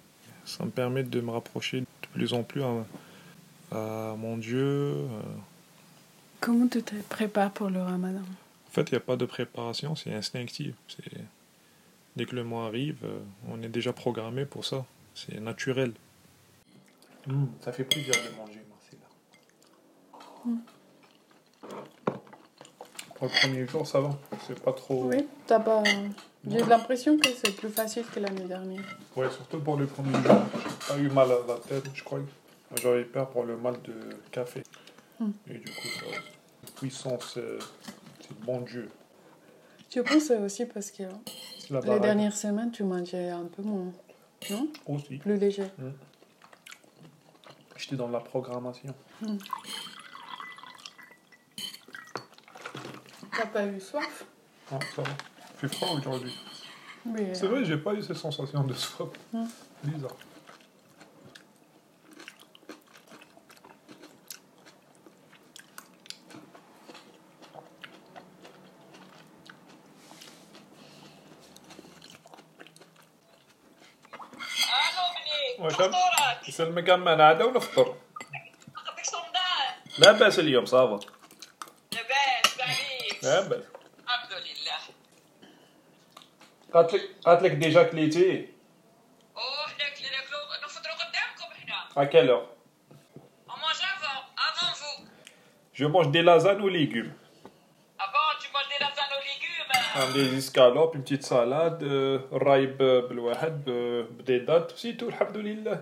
Ça 0.46 0.66
me 0.66 0.72
permet 0.72 1.04
de 1.04 1.22
me 1.22 1.30
rapprocher 1.32 1.82
de 1.82 1.86
plus 2.14 2.34
en 2.34 2.44
plus 2.44 2.64
à, 2.64 2.86
à 3.72 4.16
mon 4.18 4.38
Dieu. 4.38 4.60
euh. 4.60 5.22
Comment 6.40 6.68
tu 6.68 6.82
te 6.82 6.96
prépares 7.04 7.52
pour 7.52 7.70
le 7.70 7.82
ramadan? 7.82 8.22
En 8.22 8.72
fait, 8.72 8.90
il 8.90 8.94
n'y 8.94 8.98
a 8.98 9.02
pas 9.02 9.18
de 9.18 9.26
préparation, 9.26 9.96
c'est 9.96 10.14
instinctif. 10.14 10.74
C'est... 10.88 11.12
Dès 12.16 12.26
que 12.26 12.36
le 12.36 12.44
mois 12.44 12.66
arrive, 12.68 12.98
euh, 13.04 13.20
on 13.50 13.62
est 13.62 13.70
déjà 13.70 13.94
programmé 13.94 14.46
pour 14.46 14.66
ça. 14.66 14.86
C'est 15.14 15.40
naturel. 15.40 15.94
ça 17.62 17.72
fait 17.72 17.84
plaisir 17.84 18.14
de 18.14 18.36
manger, 18.38 18.62
Marcella. 18.70 20.62
Pour 23.22 23.30
le 23.30 23.40
premier 23.40 23.68
jour, 23.68 23.86
ça 23.86 24.02
va. 24.02 24.10
C'est 24.48 24.60
pas 24.60 24.74
trop. 24.74 25.04
Oui, 25.04 25.28
t'as 25.46 25.60
pas. 25.60 25.84
J'ai 26.50 26.64
l'impression 26.64 27.20
que 27.20 27.30
c'est 27.30 27.56
plus 27.56 27.70
facile 27.70 28.04
que 28.04 28.20
l'année 28.20 28.46
dernière. 28.46 28.82
Ouais, 29.16 29.30
surtout 29.30 29.60
pour 29.60 29.78
le 29.78 29.86
premier 29.86 30.14
jour. 30.14 30.38
J'ai 30.56 30.88
pas 30.88 31.00
eu 31.00 31.08
mal 31.12 31.32
à 31.32 31.48
la 31.48 31.60
tête, 31.60 31.84
je 31.94 32.04
crois. 32.04 32.18
J'avais 32.82 33.04
peur 33.04 33.30
pour 33.30 33.44
le 33.44 33.58
mal 33.58 33.76
de 33.84 33.94
café. 34.32 34.64
Hmm. 35.20 35.30
Et 35.48 35.60
du 35.60 35.66
coup, 35.66 35.88
ça, 36.00 36.72
puissance, 36.78 37.38
euh, 37.38 37.60
c'est 38.22 38.40
bon 38.40 38.62
Dieu. 38.62 38.90
Je 39.94 40.00
pense 40.00 40.14
que 40.14 40.20
c'est 40.20 40.38
aussi 40.40 40.66
parce 40.66 40.90
que 40.90 41.04
la 41.70 41.80
les 41.80 42.00
dernières 42.00 42.36
semaines, 42.36 42.72
tu 42.72 42.84
mangeais 42.84 43.30
un 43.30 43.46
peu 43.46 43.62
moins. 43.62 43.92
Non? 44.50 44.68
Aussi. 44.88 45.18
Plus 45.18 45.38
léger. 45.38 45.68
J'étais 47.78 47.98
dans 47.98 48.10
la 48.10 48.20
programmation. 48.20 48.96
Hmm. 49.22 49.38
T'as 53.41 53.47
pas 53.47 53.65
eu 53.67 53.81
soif 53.81 54.25
Non, 54.71 54.79
ça 54.95 55.03
va. 55.03 55.09
Il 55.55 55.69
fait 55.69 55.77
froid 55.77 55.97
aujourd'hui. 55.99 56.35
Oui. 57.07 57.21
C'est 57.33 57.47
vrai, 57.47 57.65
j'ai 57.65 57.77
pas 57.77 57.95
eu 57.95 58.03
cette 58.03 58.17
sensation 58.17 58.65
de 58.65 58.75
soif. 58.75 59.09
Hmm. 59.33 59.47
Bizarre. 59.85 60.17
واش 75.59 75.75
يسلمك 76.49 76.91
امان 76.91 77.21
عاده 77.21 77.47
ولا 77.47 77.61
فطر؟ 77.61 77.95
لا 79.99 80.13
باس 80.13 80.39
اليوم 80.39 80.65
صافا 80.65 80.91
لاباس 80.91 81.07
بعيد 83.21 83.25
لا 83.25 83.41
باس 83.49 83.63
الحمد 84.05 84.33
لله 84.33 84.79
قالت 86.75 86.95
لك 86.95 87.03
قالت 87.25 87.43
لك 87.43 87.51
ديجا 87.51 87.83
كليتي 87.83 88.49
اوه 89.37 89.67
حنا 89.69 89.89
كلينا 89.97 90.21
كلو 90.29 90.39
نفطروا 90.65 90.95
قدامكم 90.95 91.55
حنا 91.61 92.03
À 92.03 92.07
quelle 92.13 92.31
heure 92.31 92.47
On 93.49 93.57
mange 93.65 93.83
avant, 93.95 94.21
avant 94.49 94.73
vous. 94.81 94.99
Je 95.79 95.85
mange 95.95 96.09
des 96.17 96.23
lasagnes 96.23 96.63
aux 96.67 96.69
légumes. 96.81 97.13
Avant, 98.07 98.29
tu 98.41 98.47
manges 98.55 98.71
des 98.75 98.81
lasagnes 98.85 99.15
aux 99.19 99.25
légumes. 99.31 100.15
des 100.17 100.29
escalopes, 100.41 100.95
une 100.95 101.03
petite 101.05 101.23
salade, 101.25 101.83
euh, 101.83 102.19
رايب 102.33 102.79
بالواحد 102.79 103.65
ب- 103.67 104.25
بيضات 104.27 104.77
سيتو 104.77 105.09
الحمد 105.09 105.37
لله. 105.37 105.81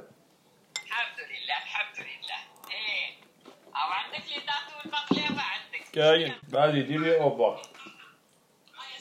Sérieux 5.99 6.31
Vas-y, 6.47 6.85
dis-lui 6.85 7.12
au 7.19 7.29
revoir. 7.29 7.62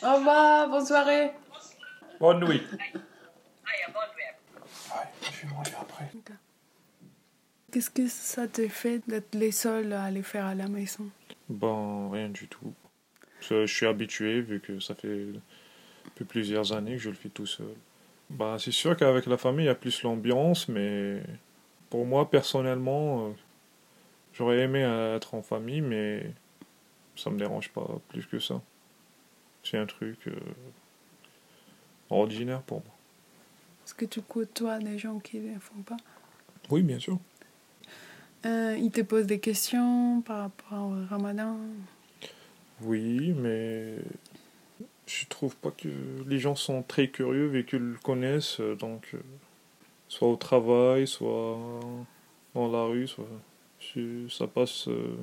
Au 0.02 0.14
revoir, 0.16 0.68
bonne 0.68 0.84
soirée. 0.84 1.30
Bonne 2.18 2.44
nuit. 2.44 2.62
Après. 5.80 6.10
Qu'est-ce 7.70 7.90
que 7.90 8.08
ça 8.08 8.48
te 8.48 8.66
fait 8.66 9.00
d'être 9.06 9.32
les 9.36 9.52
seuls 9.52 9.92
à 9.92 10.10
les 10.10 10.24
faire 10.24 10.46
à 10.46 10.56
la 10.56 10.66
maison? 10.66 11.08
Ben, 11.48 12.10
rien 12.10 12.30
du 12.30 12.48
tout. 12.48 12.74
Je 13.42 13.64
suis 13.66 13.86
habitué 13.86 14.40
vu 14.40 14.58
que 14.58 14.80
ça 14.80 14.96
fait 14.96 15.28
plusieurs 16.28 16.72
années 16.72 16.96
que 16.96 17.02
je 17.02 17.10
le 17.10 17.14
fais 17.14 17.28
tout 17.28 17.46
seul. 17.46 17.76
Ben, 18.28 18.58
c'est 18.58 18.72
sûr 18.72 18.96
qu'avec 18.96 19.26
la 19.26 19.36
famille, 19.36 19.66
il 19.66 19.68
y 19.68 19.70
a 19.70 19.76
plus 19.76 20.02
l'ambiance, 20.02 20.66
mais 20.66 21.22
pour 21.90 22.04
moi, 22.06 22.28
personnellement, 22.28 23.28
euh, 23.28 23.30
j'aurais 24.32 24.58
aimé 24.58 24.80
être 25.14 25.34
en 25.34 25.42
famille, 25.42 25.80
mais 25.80 26.32
ça 27.18 27.30
me 27.30 27.38
dérange 27.38 27.68
pas 27.70 27.86
plus 28.08 28.24
que 28.26 28.38
ça. 28.38 28.60
C'est 29.64 29.76
un 29.76 29.86
truc 29.86 30.28
euh, 30.28 30.38
ordinaire 32.10 32.62
pour 32.62 32.78
moi. 32.78 32.94
Est-ce 33.84 33.94
que 33.94 34.04
tu 34.04 34.22
côtoies 34.22 34.78
des 34.78 34.98
gens 34.98 35.18
qui 35.18 35.38
ne 35.38 35.54
le 35.54 35.60
font 35.60 35.82
pas? 35.82 35.96
Oui, 36.70 36.82
bien 36.82 36.98
sûr. 36.98 37.18
Euh, 38.46 38.76
Ils 38.78 38.90
te 38.90 39.00
posent 39.00 39.26
des 39.26 39.40
questions 39.40 40.22
par 40.22 40.40
rapport 40.42 40.88
au 40.88 41.06
ramadan? 41.06 41.56
Oui, 42.82 43.32
mais 43.32 43.96
je 45.06 45.26
trouve 45.26 45.56
pas 45.56 45.70
que 45.72 45.88
les 46.26 46.38
gens 46.38 46.54
sont 46.54 46.82
très 46.82 47.08
curieux 47.08 47.46
vu 47.48 47.64
qu'ils 47.64 47.78
le 47.80 47.98
connaissent, 47.98 48.60
donc 48.60 49.10
euh, 49.14 49.20
soit 50.06 50.28
au 50.28 50.36
travail, 50.36 51.08
soit 51.08 51.58
dans 52.54 52.70
la 52.70 52.84
rue, 52.84 53.08
soit 53.08 53.26
ça 54.28 54.46
passe. 54.46 54.86
euh, 54.88 55.16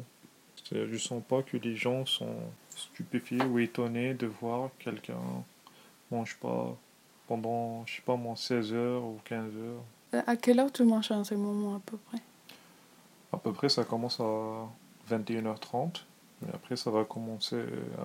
c'est- 0.66 0.88
je 0.88 0.98
sens 0.98 1.24
pas 1.28 1.42
que 1.44 1.58
les 1.58 1.76
gens 1.76 2.06
sont 2.06 2.36
stupéfiés 2.70 3.42
ou 3.44 3.60
étonnés 3.60 4.14
de 4.14 4.28
voir 4.28 4.70
quelqu'un 4.80 5.18
mange 6.12 6.36
pas 6.38 6.76
pendant, 7.28 7.86
je 7.86 7.96
sais 7.96 8.02
pas 8.02 8.16
moi, 8.16 8.36
16 8.36 8.74
heures 8.74 9.04
ou 9.04 9.20
15 9.26 9.56
heures. 9.56 9.84
Euh, 10.14 10.22
À 10.28 10.36
quelle 10.36 10.60
heure 10.60 10.72
tu 10.72 10.84
manges 10.84 11.12
en 11.12 11.24
ce 11.24 11.34
moment 11.36 11.76
à 11.76 11.80
peu 11.80 11.98
près? 11.98 12.20
À 13.34 13.38
peu 13.38 13.52
près, 13.52 13.70
ça 13.70 13.84
commence 13.84 14.20
à 14.20 14.68
21h30. 15.10 16.06
Mais 16.42 16.50
après, 16.54 16.76
ça 16.76 16.92
va 16.92 17.04
commencer 17.06 17.60
à... 17.98 18.04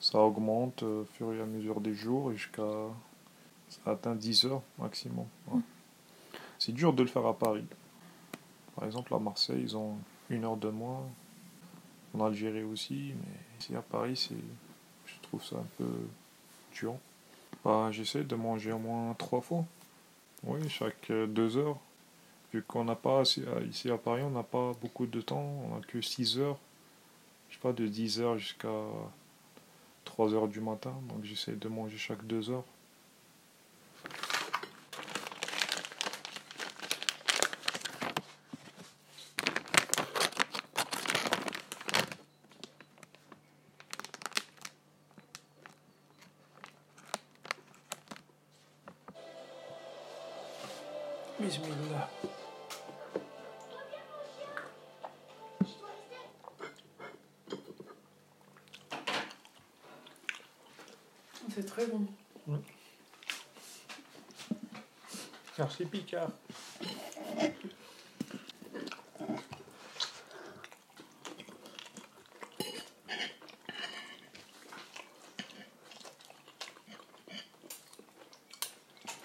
Ça 0.00 0.18
augmente 0.18 0.82
euh, 0.82 1.02
au 1.02 1.04
fur 1.04 1.32
et 1.34 1.40
à 1.40 1.44
mesure 1.44 1.80
des 1.80 1.94
jours 1.94 2.32
et 2.32 2.36
jusqu'à... 2.36 2.66
Ça 3.68 3.92
atteint 3.92 4.16
10h 4.16 4.60
maximum. 4.78 5.26
ouais. 5.52 5.60
C'est 6.58 6.72
dur 6.72 6.92
de 6.92 7.02
le 7.02 7.08
faire 7.08 7.24
à 7.26 7.38
Paris. 7.38 7.64
Par 8.74 8.84
exemple, 8.84 9.14
à 9.14 9.18
Marseille, 9.18 9.60
ils 9.62 9.76
ont 9.76 9.94
une 10.28 10.44
heure 10.44 10.56
de 10.56 10.68
moins. 10.70 11.02
En 12.14 12.24
Algérie 12.26 12.64
aussi. 12.64 13.14
Mais 13.16 13.38
ici 13.60 13.74
à 13.74 13.82
Paris, 13.82 14.16
c'est... 14.16 14.34
Je 15.06 15.14
trouve 15.22 15.44
ça 15.44 15.56
un 15.56 15.66
peu 15.78 15.88
dur. 16.72 16.94
Bah, 17.64 17.88
j'essaie 17.92 18.24
de 18.24 18.34
manger 18.36 18.72
au 18.72 18.78
moins 18.78 19.14
trois 19.14 19.40
fois. 19.40 19.64
Oui, 20.44 20.68
chaque 20.68 21.10
euh, 21.10 21.26
deux 21.26 21.56
heures. 21.56 21.78
Vu 22.52 22.62
qu'on 22.62 22.84
n'a 22.84 22.94
pas, 22.96 23.22
ici 23.22 23.42
à- 23.56 23.60
ici 23.62 23.90
à 23.90 23.98
Paris, 23.98 24.22
on 24.22 24.30
n'a 24.30 24.42
pas 24.42 24.72
beaucoup 24.80 25.06
de 25.06 25.20
temps, 25.20 25.62
on 25.70 25.74
n'a 25.76 25.80
que 25.86 26.00
6 26.00 26.38
heures. 26.38 26.58
Je 27.48 27.54
sais 27.54 27.60
pas, 27.60 27.72
de 27.72 27.86
10 27.86 28.20
heures 28.20 28.38
jusqu'à 28.38 28.68
3 30.04 30.34
heures 30.34 30.48
du 30.48 30.60
matin, 30.60 30.94
donc 31.08 31.24
j'essaie 31.24 31.52
de 31.52 31.68
manger 31.68 31.96
chaque 31.98 32.26
2 32.26 32.50
heures. 32.50 32.64
Très 61.80 61.86
bon. 61.90 62.06
Merci 65.58 65.84
Picard. 65.86 66.30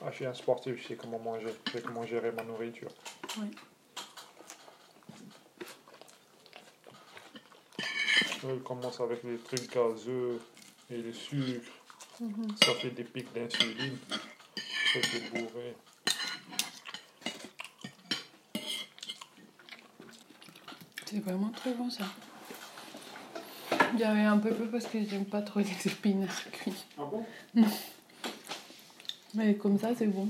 Ah, 0.02 0.12
je 0.12 0.16
suis 0.16 0.26
un 0.26 0.34
sportif, 0.34 0.82
je 0.82 0.88
sais 0.88 0.96
comment 0.96 1.20
manger, 1.20 1.54
je 1.68 1.72
sais 1.72 1.82
comment 1.82 2.06
gérer 2.06 2.32
ma 2.32 2.44
nourriture. 2.44 2.92
Oui. 3.40 3.48
Je 8.42 8.56
commence 8.60 9.00
avec 9.02 9.24
les 9.24 9.38
trucs 9.40 9.74
gazeux 9.74 10.40
et 10.90 10.98
le 10.98 11.12
sucre. 11.12 11.85
Mhm. 12.20 12.56
Ça 12.64 12.74
fait 12.76 12.92
des 12.92 13.04
pics 13.04 13.34
d'insuline. 13.34 13.98
Ça 14.94 15.02
fait 15.02 15.30
bourré. 15.32 15.76
C'est 21.06 21.20
vraiment 21.20 21.50
très 21.50 21.74
bon 21.74 21.90
ça. 21.90 22.06
J'avais 23.98 24.22
un 24.22 24.38
peu 24.38 24.54
peur 24.54 24.68
parce 24.72 24.86
que 24.86 25.04
j'aime 25.06 25.26
pas 25.26 25.42
trop 25.42 25.60
les 25.60 25.88
épinards 25.88 26.52
cuits. 26.52 26.86
Ah 26.98 27.04
bon? 27.04 27.26
Non. 27.54 27.68
Mais 29.34 29.56
comme 29.56 29.78
ça, 29.78 29.90
c'est 29.98 30.08
bon. 30.08 30.30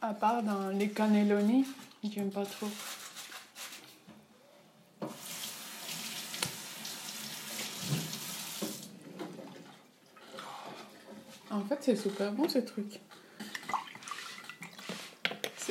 À 0.00 0.12
part 0.12 0.42
dans 0.42 0.68
les 0.68 0.90
cannelloni, 0.90 1.66
j'aime 2.02 2.30
pas 2.30 2.44
trop. 2.44 2.68
En 11.50 11.60
fait, 11.64 11.73
c'est 11.84 11.96
super 11.96 12.32
bon 12.32 12.48
ce 12.48 12.60
truc. 12.60 12.98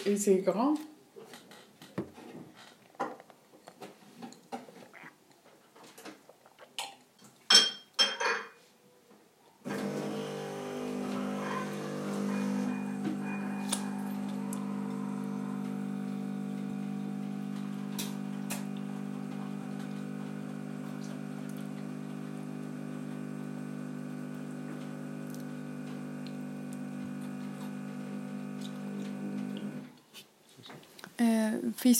Et 0.06 0.15
c'est 0.15 0.38
grand. 0.38 0.76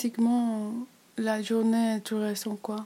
Physiquement, 0.03 0.73
la 1.17 1.41
journée, 1.41 2.01
tu 2.03 2.15
ressens 2.15 2.57
quoi? 2.57 2.85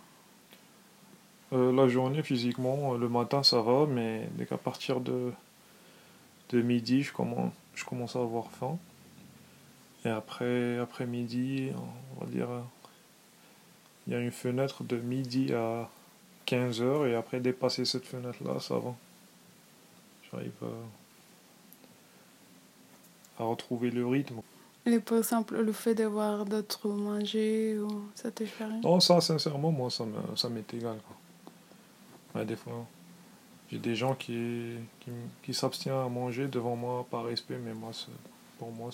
Euh, 1.51 1.73
la 1.73 1.87
journée, 1.87 2.21
physiquement, 2.21 2.93
euh, 2.93 2.97
le 2.99 3.09
matin, 3.09 3.41
ça 3.41 3.59
va, 3.59 3.87
mais 3.87 4.29
dès 4.33 4.45
qu'à 4.45 4.57
partir 4.57 4.99
de, 4.99 5.31
de 6.49 6.61
midi, 6.61 7.01
je 7.01 7.11
commence, 7.11 7.51
je 7.73 7.85
commence 7.85 8.15
à 8.15 8.19
avoir 8.19 8.51
faim. 8.51 8.77
Et 10.05 10.09
après, 10.09 10.77
après 10.77 11.07
midi, 11.07 11.71
on 11.75 12.23
va 12.23 12.29
dire, 12.29 12.49
il 14.05 14.13
y 14.13 14.15
a 14.15 14.19
une 14.19 14.31
fenêtre 14.31 14.83
de 14.83 14.97
midi 14.97 15.51
à 15.55 15.89
15 16.45 16.81
heures, 16.83 17.07
et 17.07 17.15
après 17.15 17.39
dépasser 17.39 17.83
cette 17.85 18.05
fenêtre-là, 18.05 18.59
ça 18.59 18.75
va. 18.75 18.93
J'arrive 20.29 20.51
à 23.39 23.43
retrouver 23.43 23.89
le 23.89 24.05
rythme. 24.05 24.39
Et 24.89 24.99
par 25.01 25.17
exemple, 25.17 25.57
le 25.59 25.71
fait 25.73 25.95
de 25.95 26.05
voir 26.05 26.45
d'autres 26.45 26.87
manger, 26.87 27.77
ou 27.77 28.09
ça 28.15 28.31
te 28.31 28.45
fait 28.45 28.63
rien? 28.63 28.79
Non, 28.81 29.01
ça, 29.01 29.19
sincèrement, 29.19 29.69
moi, 29.71 29.89
ça 29.89 30.05
me- 30.05 30.35
ça 30.37 30.47
m'est 30.47 30.73
égal. 30.73 30.97
Quoi. 31.05 31.17
Ouais, 32.39 32.45
des 32.45 32.55
fois, 32.55 32.85
j'ai 33.69 33.79
des 33.79 33.95
gens 33.95 34.15
qui, 34.15 34.75
qui, 35.01 35.11
qui 35.43 35.53
s'abstiennent 35.53 35.95
à 35.95 36.07
manger 36.07 36.47
devant 36.47 36.77
moi 36.77 37.05
par 37.11 37.25
respect, 37.25 37.57
mais 37.57 37.73
moi, 37.73 37.91
pour 38.57 38.71
moi, 38.71 38.89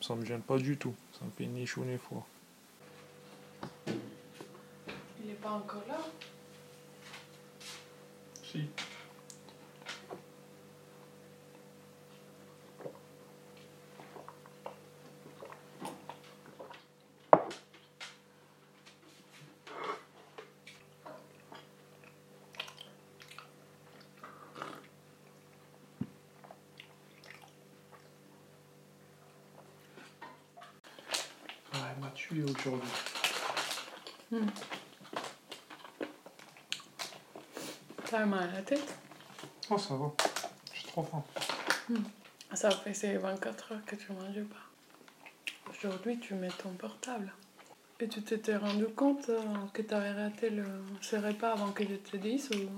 ça 0.00 0.14
me 0.14 0.24
gêne 0.24 0.42
pas 0.42 0.58
du 0.58 0.76
tout. 0.76 0.94
Ça 1.18 1.24
me 1.24 1.30
fait 1.32 1.46
ni 1.46 1.66
chaud 1.66 1.84
ni 1.84 1.98
froid. 1.98 2.24
Il 3.88 5.26
n'est 5.26 5.34
pas 5.34 5.50
encore 5.50 5.82
là? 5.88 5.98
Si. 8.44 8.60
Ouais, 31.72 31.78
aujourd'hui. 32.42 32.88
Hmm. 34.30 34.46
T'as 38.10 38.24
mal 38.26 38.48
à 38.48 38.52
la 38.52 38.62
tête 38.62 38.94
Oh, 39.70 39.78
ça 39.78 39.94
va. 39.94 40.12
J'ai 40.72 40.86
trop 40.88 41.02
faim. 41.04 41.24
Ça 42.52 42.70
fait 42.70 42.94
ces 42.94 43.16
24 43.16 43.72
heures 43.72 43.84
que 43.86 43.94
tu 43.94 44.12
manges 44.12 44.42
pas. 44.44 45.70
Aujourd'hui, 45.70 46.18
tu 46.18 46.34
mets 46.34 46.48
ton 46.48 46.70
portable. 46.70 47.32
Et 48.00 48.08
tu 48.08 48.22
t'étais 48.22 48.56
rendu 48.56 48.86
compte 48.86 49.28
euh, 49.28 49.42
que 49.74 49.82
tu 49.82 49.94
avais 49.94 50.12
raté 50.12 50.50
le, 50.50 50.64
ce 51.02 51.16
repas 51.16 51.52
avant 51.52 51.70
que 51.70 51.84
je 51.84 51.96
te 51.96 52.16
dise 52.16 52.50
ou... 52.50 52.68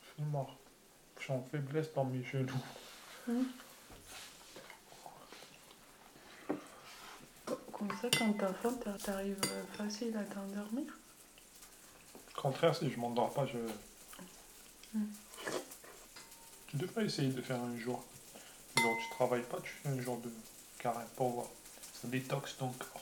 Je 0.00 0.08
suis 0.14 0.22
mort. 0.30 0.58
Faiblesse 1.72 1.94
dans 1.94 2.04
mes 2.04 2.22
genoux. 2.24 2.52
Comme 7.46 7.88
ça, 8.00 8.08
quand 8.18 8.32
t'as 8.34 8.52
faim, 8.52 8.74
t'a- 8.84 8.92
t'arrives 8.98 9.38
facile 9.76 10.14
à 10.16 10.24
t'endormir. 10.24 10.84
Au 12.36 12.40
contraire, 12.40 12.76
si 12.76 12.90
je 12.90 12.98
m'endors 12.98 13.32
pas, 13.32 13.46
je. 13.46 13.58
Mm. 14.94 15.04
Tu 16.68 16.76
devrais 16.76 17.06
essayer 17.06 17.30
de 17.32 17.40
faire 17.40 17.60
un 17.60 17.76
jour. 17.78 18.04
Genre, 18.76 18.96
tu 19.02 19.10
travailles 19.16 19.42
pas, 19.44 19.58
tu 19.62 19.70
fais 19.82 19.88
un 19.88 20.00
jour 20.00 20.18
de 20.18 20.30
carême 20.78 21.06
pour 21.16 21.30
voir. 21.30 21.46
Ça 21.94 22.08
détoxe 22.08 22.56
ton 22.58 22.68
corps. 22.68 23.01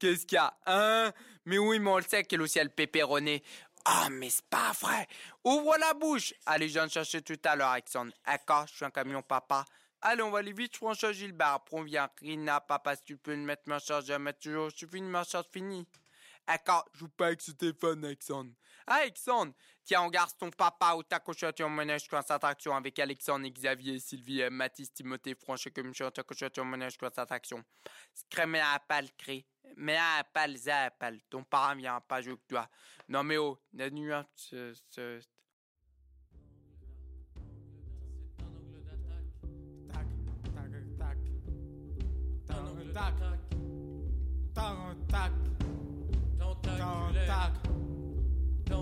Qu'est-ce 0.00 0.26
qu'il 0.26 0.36
y 0.36 0.38
a, 0.38 0.52
hein? 0.66 1.12
Mais 1.44 1.58
oui, 1.58 1.78
mais 1.78 1.90
on 1.90 1.98
le 1.98 2.02
sait 2.02 2.24
qu'il 2.24 2.38
y 2.38 2.40
a 2.40 2.44
aussi 2.44 2.58
le 2.60 2.68
pépéroné. 2.68 3.42
Ah, 3.84 4.08
mais 4.10 4.28
c'est 4.30 4.44
pas 4.46 4.72
vrai! 4.80 5.06
Ouvre 5.44 5.76
la 5.78 5.94
bouche! 5.94 6.34
Allez, 6.46 6.68
je 6.68 6.74
viens 6.74 6.86
de 6.86 6.90
chercher 6.90 7.22
tout 7.22 7.38
à 7.44 7.56
l'heure, 7.56 7.68
Alexandre. 7.68 8.12
D'accord, 8.26 8.66
je 8.66 8.74
suis 8.74 8.84
un 8.84 8.90
camion 8.90 9.22
papa. 9.22 9.64
Allez, 10.02 10.22
on 10.22 10.30
va 10.30 10.38
aller 10.38 10.52
vite, 10.52 10.76
François 10.76 11.12
Gilbert. 11.12 11.54
Après, 11.54 11.76
on 11.76 11.82
vient. 11.82 12.08
Rina, 12.20 12.60
papa, 12.60 12.96
si 12.96 13.04
tu 13.04 13.16
peux 13.16 13.36
me 13.36 13.44
mettre 13.44 13.62
ma 13.66 13.78
charge, 13.78 14.06
je 14.06 14.12
vais 14.12 14.18
mettre 14.18 14.40
toujours. 14.40 14.70
Je 14.74 14.86
finis 14.86 15.08
ma 15.08 15.24
charge 15.24 15.46
finie. 15.52 15.86
D'accord, 16.46 16.88
joue 16.94 17.08
pas 17.08 17.26
avec 17.26 17.42
ce 17.42 17.52
téléphone, 17.52 18.04
Alexandre. 18.04 18.50
Ah, 18.92 19.02
Alexandre, 19.02 19.52
tiens, 19.84 20.02
garde 20.10 20.36
ton 20.36 20.50
papa 20.50 20.94
ou 20.96 21.04
ta 21.04 21.20
on 21.60 21.70
ménage 21.70 22.08
attraction 22.12 22.74
avec 22.74 22.98
Alexandre 22.98 23.46
Xavier, 23.46 24.00
Sylvie, 24.00 24.42
euh, 24.42 24.50
Mathis, 24.50 24.92
Timothée, 24.92 25.36
Franche, 25.36 25.68
je 25.68 26.08
ta 26.08 26.60
on 26.60 26.64
ménage 26.64 26.94
attraction. 27.16 27.62
Crème 28.28 28.56
à 28.56 28.80
pas 28.80 29.00
le 29.00 29.08
cri. 29.16 29.46
Mais 29.76 29.96
à 29.96 30.24
pas 30.24 30.48
le 30.48 30.56
zappal. 30.56 31.20
Ton 31.30 31.44
parent 31.44 31.76
vient 31.76 32.00
pas 32.00 32.20
jouer 32.20 32.34
que 32.34 32.48
toi. 32.48 32.68
Non, 33.08 33.22
mais 33.22 33.36
oh, 33.36 33.60
la 33.74 33.90
nuance, 33.90 34.26
ce, 34.34 35.20
tac, 42.92 43.14
tac, 45.08 45.30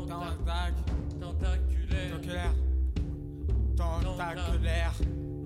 tac, 0.09 0.75
tentaculaire, 1.21 2.53
tentaculaire, 3.77 4.93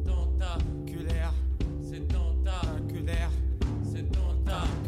tentaculaire, 0.07 1.35
c'est 1.83 2.07
tenta, 2.09 2.61
tentaculaire, 2.62 3.31
c'est 3.85 4.11
tenta, 4.12 4.53
tentaculaire, 4.53 4.82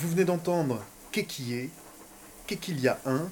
Vous 0.00 0.10
venez 0.10 0.24
d'entendre 0.24 0.80
Kekié, 1.10 1.70
Kekilia 2.46 3.00
1, 3.04 3.28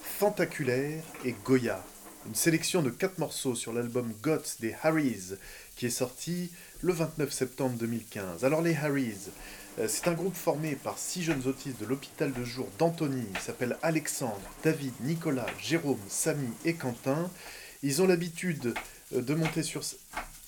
Fantaculaire 0.00 1.02
et 1.26 1.34
Goya. 1.44 1.84
Une 2.26 2.34
sélection 2.34 2.80
de 2.80 2.88
quatre 2.88 3.18
morceaux 3.18 3.54
sur 3.54 3.74
l'album 3.74 4.10
Gots 4.22 4.56
des 4.60 4.74
Harrys, 4.82 5.34
qui 5.76 5.84
est 5.84 5.90
sorti 5.90 6.50
le 6.80 6.94
29 6.94 7.30
septembre 7.30 7.76
2015. 7.78 8.46
Alors 8.46 8.62
les 8.62 8.74
Harrys, 8.74 9.28
euh, 9.78 9.86
c'est 9.86 10.08
un 10.08 10.14
groupe 10.14 10.34
formé 10.34 10.74
par 10.74 10.96
six 10.96 11.22
jeunes 11.22 11.46
autistes 11.46 11.80
de 11.80 11.84
l'hôpital 11.84 12.32
de 12.32 12.44
jour 12.44 12.66
d'Antony. 12.78 13.26
Ils 13.34 13.40
s'appellent 13.40 13.76
Alexandre, 13.82 14.40
David, 14.62 14.94
Nicolas, 15.02 15.48
Jérôme, 15.60 16.00
Samy 16.08 16.48
et 16.64 16.72
Quentin. 16.72 17.30
Ils 17.82 18.00
ont 18.00 18.06
l'habitude 18.06 18.72
euh, 19.14 19.20
de 19.20 19.34
monter 19.34 19.62
sur... 19.62 19.82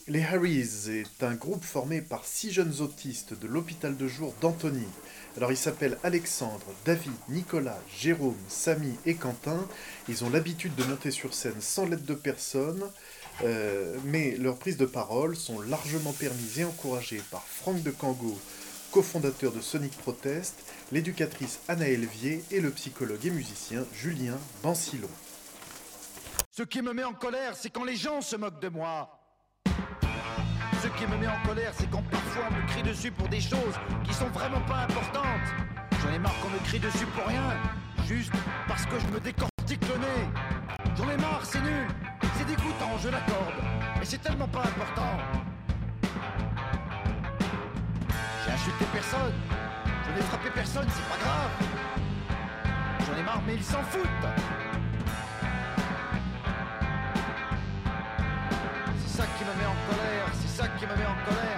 Les 0.08 0.22
Harrys 0.22 0.88
est 0.88 1.22
un 1.22 1.34
groupe 1.34 1.64
formé 1.64 2.00
par 2.00 2.24
six 2.24 2.52
jeunes 2.52 2.80
autistes 2.80 3.38
de 3.38 3.46
l'hôpital 3.46 3.98
de 3.98 4.08
jour 4.08 4.32
d'Antony. 4.40 4.86
Alors 5.36 5.52
ils 5.52 5.56
s'appellent 5.56 5.98
Alexandre, 6.02 6.64
David, 6.86 7.12
Nicolas, 7.28 7.78
Jérôme, 7.94 8.38
Samy 8.48 8.94
et 9.04 9.14
Quentin. 9.14 9.66
Ils 10.08 10.24
ont 10.24 10.30
l'habitude 10.30 10.74
de 10.74 10.84
monter 10.84 11.10
sur 11.10 11.34
scène 11.34 11.60
sans 11.60 11.84
l'aide 11.84 12.06
de 12.06 12.14
personne, 12.14 12.82
euh, 13.44 13.96
mais 14.04 14.36
leurs 14.36 14.56
prises 14.56 14.78
de 14.78 14.86
parole 14.86 15.36
sont 15.36 15.60
largement 15.60 16.12
permises 16.12 16.60
et 16.60 16.64
encouragées 16.64 17.22
par 17.30 17.42
Franck 17.42 17.82
de 17.82 17.90
Cango, 17.90 18.38
cofondateur 18.92 19.52
de 19.52 19.60
Sonic 19.60 19.92
Protest, 19.98 20.54
l'éducatrice 20.90 21.58
Anna 21.68 21.86
Elvier 21.86 22.42
et 22.50 22.60
le 22.60 22.70
psychologue 22.70 23.26
et 23.26 23.30
musicien 23.30 23.84
Julien 23.92 24.38
Bancilon. 24.62 25.10
Ce 26.50 26.62
qui 26.62 26.80
me 26.80 26.94
met 26.94 27.04
en 27.04 27.12
colère, 27.12 27.54
c'est 27.54 27.68
quand 27.68 27.84
les 27.84 27.96
gens 27.96 28.22
se 28.22 28.36
moquent 28.36 28.62
de 28.62 28.70
moi. 28.70 29.15
Ce 30.82 30.88
qui 30.88 31.06
me 31.06 31.16
met 31.16 31.26
en 31.26 31.40
colère, 31.46 31.72
c'est 31.74 31.90
quand 31.90 32.02
parfois 32.10 32.44
on 32.50 32.54
me 32.54 32.66
crie 32.68 32.82
dessus 32.82 33.10
pour 33.10 33.28
des 33.28 33.40
choses 33.40 33.74
qui 34.04 34.14
sont 34.14 34.28
vraiment 34.28 34.60
pas 34.60 34.84
importantes. 34.84 35.46
J'en 36.00 36.12
ai 36.12 36.18
marre 36.18 36.38
qu'on 36.40 36.50
me 36.50 36.58
crie 36.60 36.78
dessus 36.78 37.06
pour 37.06 37.26
rien, 37.26 37.42
juste 38.06 38.32
parce 38.68 38.86
que 38.86 38.98
je 39.00 39.06
me 39.08 39.18
décortique 39.18 39.80
le 39.88 39.98
nez. 39.98 40.28
J'en 40.96 41.10
ai 41.10 41.16
marre, 41.16 41.40
c'est 41.42 41.60
nul, 41.60 41.88
c'est 42.36 42.46
dégoûtant, 42.46 42.96
je 43.02 43.08
l'accorde, 43.08 43.54
mais 43.98 44.04
c'est 44.04 44.22
tellement 44.22 44.48
pas 44.48 44.60
important. 44.60 45.18
J'ai 48.44 48.52
insulté 48.52 48.84
personne, 48.92 49.34
je 50.04 50.10
n'ai 50.14 50.22
frappé 50.22 50.50
personne, 50.50 50.86
c'est 50.88 51.08
pas 51.08 51.18
grave. 51.24 51.50
J'en 53.06 53.16
ai 53.18 53.22
marre, 53.22 53.42
mais 53.46 53.54
ils 53.56 53.64
s'en 53.64 53.82
foutent. 53.82 54.06
C'est 58.98 59.22
ça 59.22 59.26
qui 59.36 59.44
me 59.44 59.54
met 59.58 59.66
en 59.66 59.76
colère, 59.90 60.15
ça 60.56 60.68
qui 60.68 60.86
met 60.86 60.92
en 61.04 61.18
colère, 61.28 61.55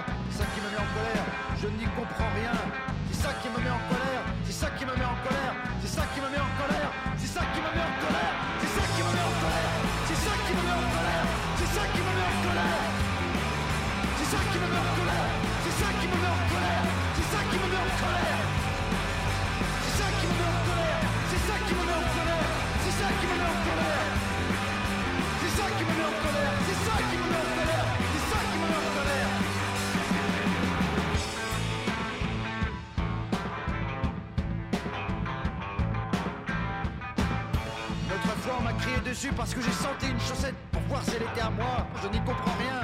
parce 39.27 39.53
que 39.53 39.61
j'ai 39.61 39.71
senti 39.71 40.07
une 40.09 40.19
chaussette 40.19 40.55
pour 40.71 40.81
voir 40.83 41.03
si 41.03 41.11
elle 41.15 41.23
était 41.23 41.41
à 41.41 41.49
moi. 41.49 41.85
Je 42.01 42.07
n'y 42.07 42.19
comprends 42.19 42.55
rien. 42.57 42.81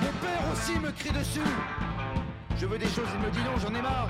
Mon 0.00 0.12
père 0.24 0.40
aussi 0.52 0.78
me 0.78 0.90
crie 0.90 1.10
dessus. 1.10 1.40
Je 2.56 2.64
veux 2.64 2.78
des 2.78 2.86
choses, 2.88 3.08
il 3.12 3.20
me 3.20 3.30
dit 3.30 3.42
non, 3.44 3.58
j'en 3.58 3.74
ai 3.74 3.82
marre. 3.82 4.08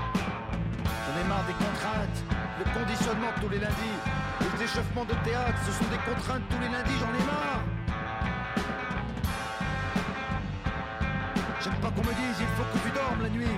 J'en 0.85 1.19
ai 1.19 1.27
marre 1.27 1.43
des 1.45 1.53
contraintes, 1.53 2.23
le 2.59 2.79
conditionnement 2.79 3.33
tous 3.41 3.49
les 3.49 3.59
lundis, 3.59 3.97
les 4.41 4.63
échauffements 4.63 5.05
de 5.05 5.13
théâtre, 5.25 5.59
ce 5.65 5.71
sont 5.73 5.89
des 5.91 5.99
contraintes 6.09 6.43
tous 6.49 6.59
les 6.59 6.69
lundis, 6.69 6.97
j'en 6.99 7.13
ai 7.13 7.25
marre. 7.25 7.63
J'aime 11.61 11.75
pas 11.75 11.89
qu'on 11.89 12.01
me 12.07 12.13
dise 12.13 12.37
il 12.39 12.47
faut 12.55 12.63
que 12.63 12.87
tu 12.87 12.91
dormes 12.95 13.23
la 13.23 13.29
nuit. 13.29 13.57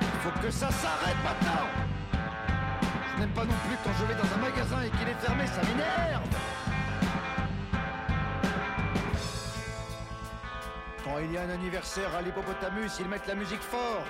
Il 0.00 0.20
faut 0.20 0.40
que 0.40 0.50
ça 0.50 0.70
s'arrête 0.70 1.16
maintenant. 1.22 1.89
N'aime 3.20 3.28
pas 3.32 3.44
non 3.44 3.52
plus 3.66 3.76
quand 3.84 3.90
je 4.00 4.04
vais 4.06 4.14
dans 4.14 4.34
un 4.34 4.38
magasin 4.38 4.82
et 4.82 4.88
qu'il 4.88 5.06
est 5.06 5.20
fermé, 5.20 5.46
ça 5.46 5.60
m'énerve. 5.60 6.22
Quand 11.04 11.18
il 11.18 11.30
y 11.30 11.36
a 11.36 11.42
un 11.42 11.50
anniversaire 11.50 12.14
à 12.14 12.22
l'hippopotamus, 12.22 12.90
ils 12.98 13.08
mettent 13.08 13.26
la 13.26 13.34
musique 13.34 13.60
fort. 13.60 14.04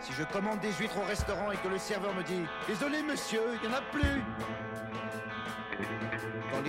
Si 0.00 0.12
je 0.14 0.24
commande 0.24 0.58
des 0.58 0.72
huîtres 0.72 0.98
au 0.98 1.04
restaurant 1.04 1.52
et 1.52 1.56
que 1.58 1.68
le 1.68 1.78
serveur 1.78 2.12
me 2.12 2.24
dit 2.24 2.44
Désolé 2.66 3.04
monsieur, 3.04 3.42
il 3.62 3.68
n'y 3.68 3.72
en 3.72 3.78
a 3.78 3.82
plus. 3.92 4.20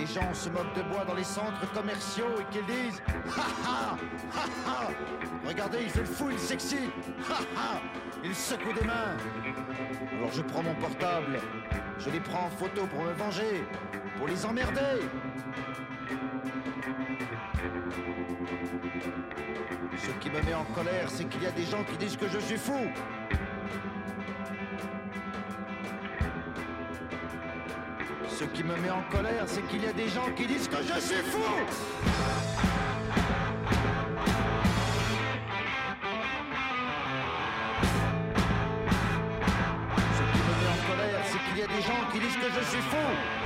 Les 0.00 0.06
gens 0.06 0.32
se 0.32 0.48
moquent 0.48 0.74
de 0.74 0.82
moi 0.82 1.04
dans 1.04 1.12
les 1.12 1.24
centres 1.24 1.70
commerciaux 1.74 2.40
et 2.40 2.44
qu'ils 2.54 2.64
disent 2.64 3.02
Ha 3.36 3.42
ha 3.66 3.98
Ha 4.34 4.46
ha. 4.66 4.88
Regardez, 5.46 5.80
il 5.82 5.90
fait 5.90 6.00
le 6.00 6.06
fou, 6.06 6.30
il 6.30 6.38
s'excite 6.38 6.90
Ha 7.28 7.34
ha. 7.54 7.80
Il 8.24 8.34
secoue 8.34 8.72
des 8.72 8.86
mains. 8.86 9.18
Alors 10.16 10.32
je 10.32 10.40
prends 10.40 10.62
mon 10.62 10.74
portable, 10.76 11.38
je 11.98 12.08
les 12.08 12.20
prends 12.20 12.46
en 12.46 12.50
photo 12.50 12.86
pour 12.86 13.02
me 13.02 13.12
venger, 13.12 13.62
pour 14.16 14.26
les 14.26 14.46
emmerder. 14.46 15.02
Ce 19.98 20.10
qui 20.18 20.30
me 20.30 20.40
met 20.40 20.54
en 20.54 20.64
colère, 20.64 21.10
c'est 21.10 21.28
qu'il 21.28 21.42
y 21.42 21.46
a 21.46 21.52
des 21.52 21.64
gens 21.64 21.84
qui 21.84 21.98
disent 21.98 22.16
que 22.16 22.28
je 22.28 22.38
suis 22.38 22.56
fou. 22.56 22.88
Ce 28.40 28.46
qui 28.46 28.64
me 28.64 28.74
met 28.76 28.88
en 28.88 29.02
colère, 29.14 29.44
c'est 29.46 29.60
qu'il 29.68 29.84
y 29.84 29.86
a 29.86 29.92
des 29.92 30.08
gens 30.08 30.24
qui 30.34 30.46
disent 30.46 30.66
que 30.66 30.78
je 30.78 30.98
suis 30.98 31.16
fou. 31.16 31.42
Ce 40.16 40.22
qui 40.32 40.38
me 40.38 40.54
met 40.56 40.70
en 40.72 40.80
colère, 40.88 41.22
c'est 41.26 41.38
qu'il 41.50 41.58
y 41.58 41.62
a 41.62 41.66
des 41.66 41.82
gens 41.82 42.02
qui 42.10 42.18
disent 42.18 42.38
que 42.38 42.50
je 42.58 42.64
suis 42.64 42.80
fou. 42.80 43.39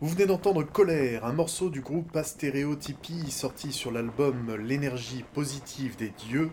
Vous 0.00 0.08
venez 0.08 0.26
d'entendre 0.26 0.62
Colère, 0.62 1.24
un 1.24 1.32
morceau 1.32 1.70
du 1.70 1.80
groupe 1.80 2.14
Astéréotypie 2.14 3.30
sorti 3.30 3.72
sur 3.72 3.90
l'album 3.90 4.54
L'énergie 4.56 5.24
positive 5.34 5.96
des 5.96 6.10
dieux, 6.10 6.50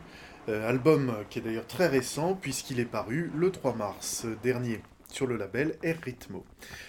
euh, 0.50 0.68
album 0.68 1.14
qui 1.30 1.40
est 1.40 1.42
d'ailleurs 1.42 1.68
très 1.68 1.88
récent 1.88 2.34
puisqu'il 2.34 2.80
est 2.80 2.86
paru 2.86 3.32
le 3.36 3.52
3 3.52 3.76
mars 3.76 4.26
dernier 4.42 4.82
sur 5.12 5.28
le 5.28 5.36
label 5.38 5.76
Air 5.84 5.98
Ritmo. 6.04 6.46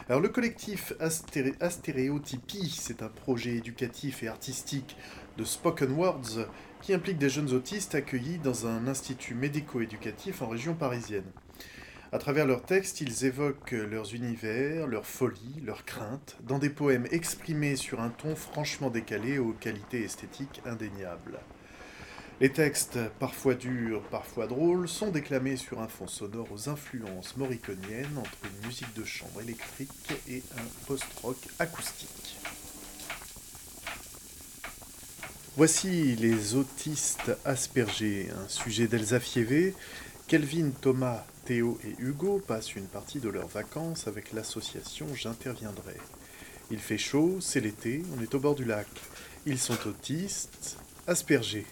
Alors 0.09 0.21
le 0.21 0.29
collectif 0.29 0.93
Astéré- 1.01 1.57
Astéréotypie, 1.61 2.71
c'est 2.71 3.03
un 3.03 3.09
projet 3.09 3.57
éducatif 3.57 4.23
et 4.23 4.29
artistique 4.29 4.97
de 5.37 5.45
spoken 5.45 5.91
words 5.93 6.47
qui 6.81 6.95
implique 6.95 7.19
des 7.19 7.29
jeunes 7.31 7.53
autistes 7.53 7.95
accueillis 7.97 8.39
dans 8.39 8.67
un 8.67 8.87
institut 8.87 9.35
médico-éducatif 9.35 10.41
en 10.43 10.49
région 10.49 10.75
parisienne. 10.75 11.25
À 12.15 12.19
travers 12.19 12.47
leurs 12.47 12.63
textes, 12.63 13.01
ils 13.01 13.25
évoquent 13.25 13.71
leurs 13.71 14.15
univers, 14.15 14.87
leurs 14.87 15.07
folies, 15.07 15.63
leurs 15.65 15.87
craintes, 15.87 16.37
dans 16.43 16.59
des 16.59 16.69
poèmes 16.69 17.07
exprimés 17.11 17.75
sur 17.75 18.03
un 18.03 18.11
ton 18.11 18.37
franchement 18.37 18.91
décalé 18.91 19.39
aux 19.39 19.55
qualités 19.55 20.05
esthétiques 20.05 20.61
indéniables. 20.67 21.39
Les 22.43 22.53
textes, 22.53 22.99
parfois 23.19 23.55
durs, 23.55 24.03
parfois 24.11 24.47
drôles, 24.47 24.89
sont 24.89 25.11
déclamés 25.11 25.57
sur 25.57 25.81
un 25.81 25.89
fond 25.89 26.07
sonore 26.07 26.53
aux 26.53 26.69
influences 26.69 27.39
moriconiennes 27.39 28.19
entre 28.19 28.39
une 28.45 28.67
musique 28.67 28.93
de 28.95 29.05
chambre 29.05 29.41
électrique 29.41 30.13
et 30.29 30.43
un 30.59 30.87
post-rock 30.87 31.39
acoustique. 31.59 32.37
Voici 35.57 36.15
les 36.17 36.57
autistes 36.57 37.33
aspergés, 37.47 38.29
un 38.45 38.49
sujet 38.49 38.87
d'Elsa 38.87 39.19
Fievé. 39.19 39.75
Kelvin, 40.29 40.71
Thomas, 40.81 41.25
Théo 41.45 41.77
et 41.85 42.01
Hugo 42.01 42.41
passent 42.47 42.77
une 42.77 42.87
partie 42.87 43.19
de 43.19 43.29
leurs 43.29 43.49
vacances 43.49 44.07
avec 44.07 44.33
l'association 44.33 45.07
J'interviendrai. 45.15 45.97
Il 46.71 46.79
fait 46.79 46.99
chaud, 46.99 47.39
c'est 47.41 47.61
l'été, 47.61 48.05
on 48.17 48.23
est 48.23 48.35
au 48.35 48.39
bord 48.39 48.55
du 48.55 48.65
lac. 48.65 48.87
Ils 49.45 49.59
sont 49.59 49.77
autistes, 49.89 50.77
aspergés, 51.09 51.67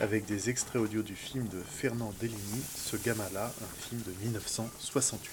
avec 0.00 0.26
des 0.26 0.50
extraits 0.50 0.82
audio 0.82 1.02
du 1.02 1.14
film 1.14 1.46
de 1.46 1.60
Fernand 1.60 2.12
Deligny, 2.20 2.62
Ce 2.74 2.96
gamin-là, 2.96 3.46
un 3.46 3.82
film 3.88 4.02
de 4.02 4.10
1968. 4.24 5.30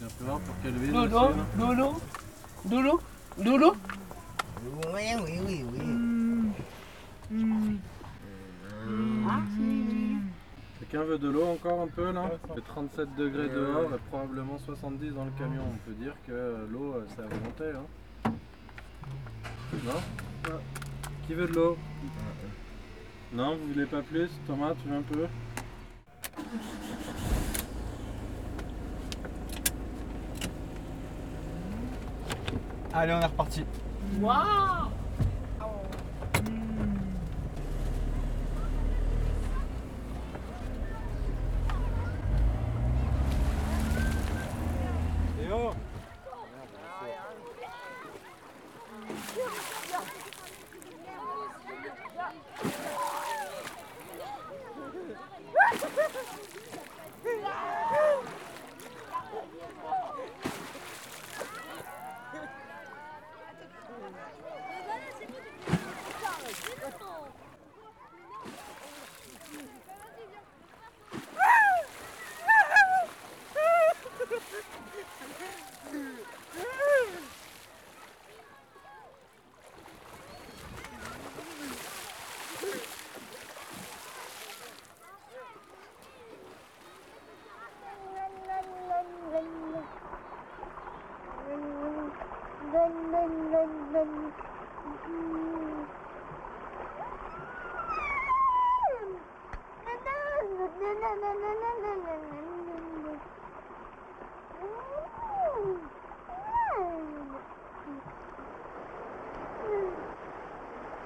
Bien 0.00 0.08
plus 0.08 0.26
rare 0.26 0.40
pour 0.40 0.54
Kelvin. 0.62 0.92
Dodo. 0.92 1.34
Dodo, 1.56 2.00
Dodo, 2.66 3.00
Dodo. 3.38 3.76
Oui, 4.92 5.02
oui, 5.24 5.40
oui, 5.46 5.64
oui. 5.72 6.07
Quelqu'un 10.88 11.04
veut 11.04 11.18
de 11.18 11.28
l'eau 11.28 11.44
encore 11.44 11.82
un 11.82 11.86
peu 11.86 12.10
là 12.12 12.30
Il 12.48 12.54
fait 12.54 12.66
37 12.66 13.14
degrés 13.16 13.48
dehors 13.50 13.92
et 13.94 13.98
probablement 14.08 14.58
70 14.58 15.10
dans 15.10 15.26
le 15.26 15.30
camion. 15.32 15.62
On 15.66 15.76
peut 15.86 15.94
dire 15.94 16.14
que 16.26 16.32
euh, 16.32 16.66
l'eau 16.70 16.94
euh, 16.94 17.06
c'est 17.08 17.22
à 17.22 17.26
volonté. 17.26 17.64
Hein. 18.24 18.32
Non 19.84 20.54
Qui 21.26 21.34
veut 21.34 21.46
de 21.46 21.52
l'eau 21.52 21.76
Non, 23.34 23.56
vous 23.56 23.72
voulez 23.74 23.84
pas 23.84 24.00
plus 24.00 24.30
Thomas, 24.46 24.74
tu 24.82 24.88
veux 24.88 24.96
un 24.96 25.02
peu? 25.02 25.26
Allez, 32.94 33.12
on 33.12 33.20
est 33.20 33.26
reparti. 33.26 33.64
Waouh 34.20 34.88
Théo 45.48 45.72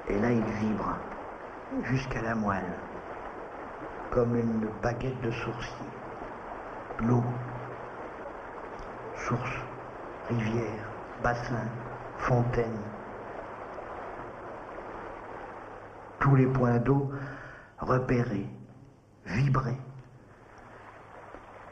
Et 0.09 0.19
là, 0.19 0.31
il 0.31 0.43
vibre 0.43 0.97
jusqu'à 1.93 2.23
la 2.23 2.35
moelle, 2.35 2.73
comme 4.11 4.35
une 4.35 4.67
baguette 4.83 5.21
de 5.21 5.31
sourcil. 5.31 5.87
L'eau, 7.07 7.23
source, 9.15 9.59
rivière, 10.31 10.87
bassin, 11.23 11.67
fontaine. 12.17 12.81
Tous 16.19 16.35
les 16.35 16.47
points 16.47 16.79
d'eau 16.79 17.11
repérés, 17.79 18.49
vibrés. 19.27 19.81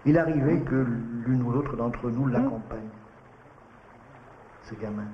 Il 0.05 0.18
arrivait 0.18 0.61
que 0.61 0.87
l'une 1.25 1.43
ou 1.45 1.51
l'autre 1.51 1.77
d'entre 1.77 2.11
nous 2.11 2.27
l'accompagne, 2.27 2.91
ce 4.64 4.75
gamin, 4.75 5.09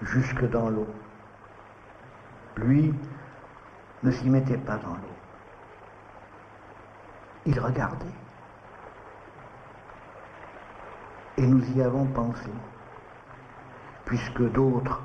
jusque 0.00 0.48
dans 0.48 0.70
l'eau. 0.70 0.88
Lui 2.56 2.94
ne 4.02 4.10
s'y 4.10 4.28
mettait 4.28 4.58
pas 4.58 4.76
dans 4.76 4.94
l'eau. 4.94 5.14
Il 7.46 7.58
regardait. 7.58 8.06
Et 11.36 11.46
nous 11.46 11.64
y 11.76 11.82
avons 11.82 12.06
pensé, 12.06 12.50
puisque 14.04 14.42
d'autres, 14.52 15.02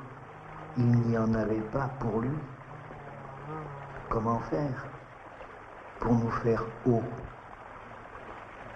il 0.78 0.92
n'y 0.92 1.18
en 1.18 1.34
avait 1.34 1.62
pas 1.72 1.90
pour 2.00 2.22
lui. 2.22 2.38
Comment 4.10 4.40
faire 4.40 4.86
pour 6.00 6.14
nous 6.14 6.32
faire 6.32 6.64
haut 6.86 7.04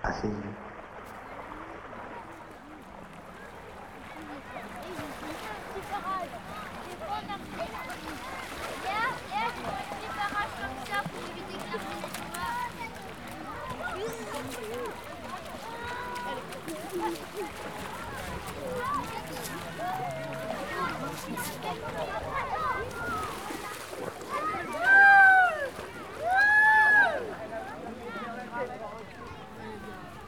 à 0.04 0.12
ses 0.14 0.28
yeux? 0.28 0.73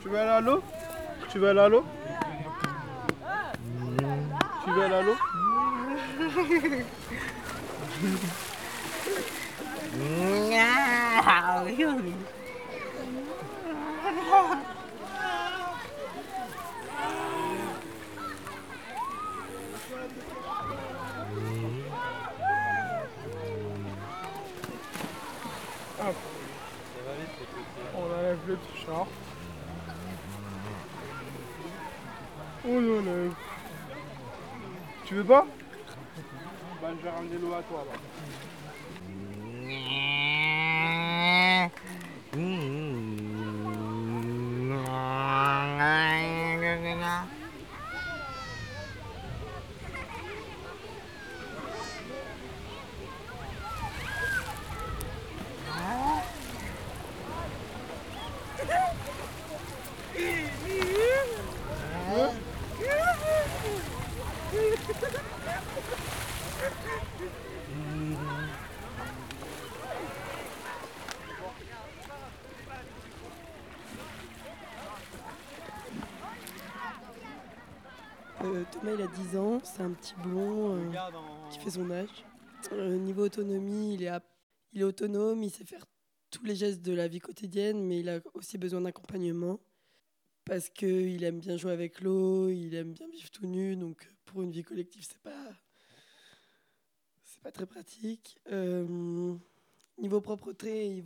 Tu 0.06 0.12
veux 0.12 0.20
aller 0.20 0.30
à 0.30 0.40
l'eau? 0.40 0.62
Tu 1.32 1.40
veux 1.40 1.50
aller 1.50 1.62
à 1.62 1.68
l'eau? 1.68 1.84
Tu 4.64 4.72
veux 4.72 4.84
aller 4.84 4.94
à 4.94 5.02
l'eau? 5.02 5.16
On 27.98 28.04
enlève 28.04 28.38
le 28.48 28.56
t-shirt. 28.56 29.08
On 32.68 32.78
enlève. 32.78 33.32
Tu 35.06 35.14
veux 35.14 35.24
pas? 35.24 35.46
Bah 36.82 36.88
je 36.98 37.04
vais 37.04 37.10
ramener 37.10 37.38
l'eau 37.38 37.54
à 37.54 37.62
toi 37.62 37.86
là. 37.88 38.00
Euh, 78.46 78.64
Thomas, 78.72 78.92
il 78.96 79.02
a 79.02 79.08
10 79.08 79.38
ans, 79.38 79.55
c'est 79.66 79.82
un 79.82 79.92
petit 79.92 80.14
blond 80.24 80.78
euh, 80.78 80.92
qui 81.50 81.60
fait 81.60 81.72
son 81.72 81.90
âge. 81.90 82.24
Euh, 82.72 82.98
niveau 82.98 83.24
autonomie, 83.26 83.96
il 83.96 84.04
est, 84.04 84.84
autonome, 84.84 85.44
il 85.44 85.50
sait 85.50 85.66
faire 85.66 85.86
tous 86.30 86.44
les 86.46 86.56
gestes 86.56 86.82
de 86.82 86.94
la 86.94 87.08
vie 87.08 87.20
quotidienne, 87.20 87.84
mais 87.84 88.00
il 88.00 88.10
a 88.10 88.20
aussi 88.34 88.58
besoin 88.58 88.82
d'accompagnement 88.82 89.60
parce 90.46 90.70
qu'il 90.70 91.24
aime 91.24 91.40
bien 91.40 91.58
jouer 91.58 91.72
avec 91.72 92.02
l'eau, 92.02 92.50
il 92.50 92.76
aime 92.76 92.94
bien 92.94 93.08
vivre 93.08 93.32
tout 93.32 93.48
nu, 93.48 93.76
donc 93.76 94.08
pour 94.26 94.44
une 94.44 94.52
vie 94.52 94.64
collective, 94.64 95.04
c'est 95.04 95.22
pas, 95.22 95.50
c'est 97.24 97.42
pas 97.42 97.52
très 97.52 97.66
pratique. 97.66 98.38
Euh, 98.52 99.36
niveau 99.98 100.22
propreté, 100.22 100.88
il, 100.88 101.04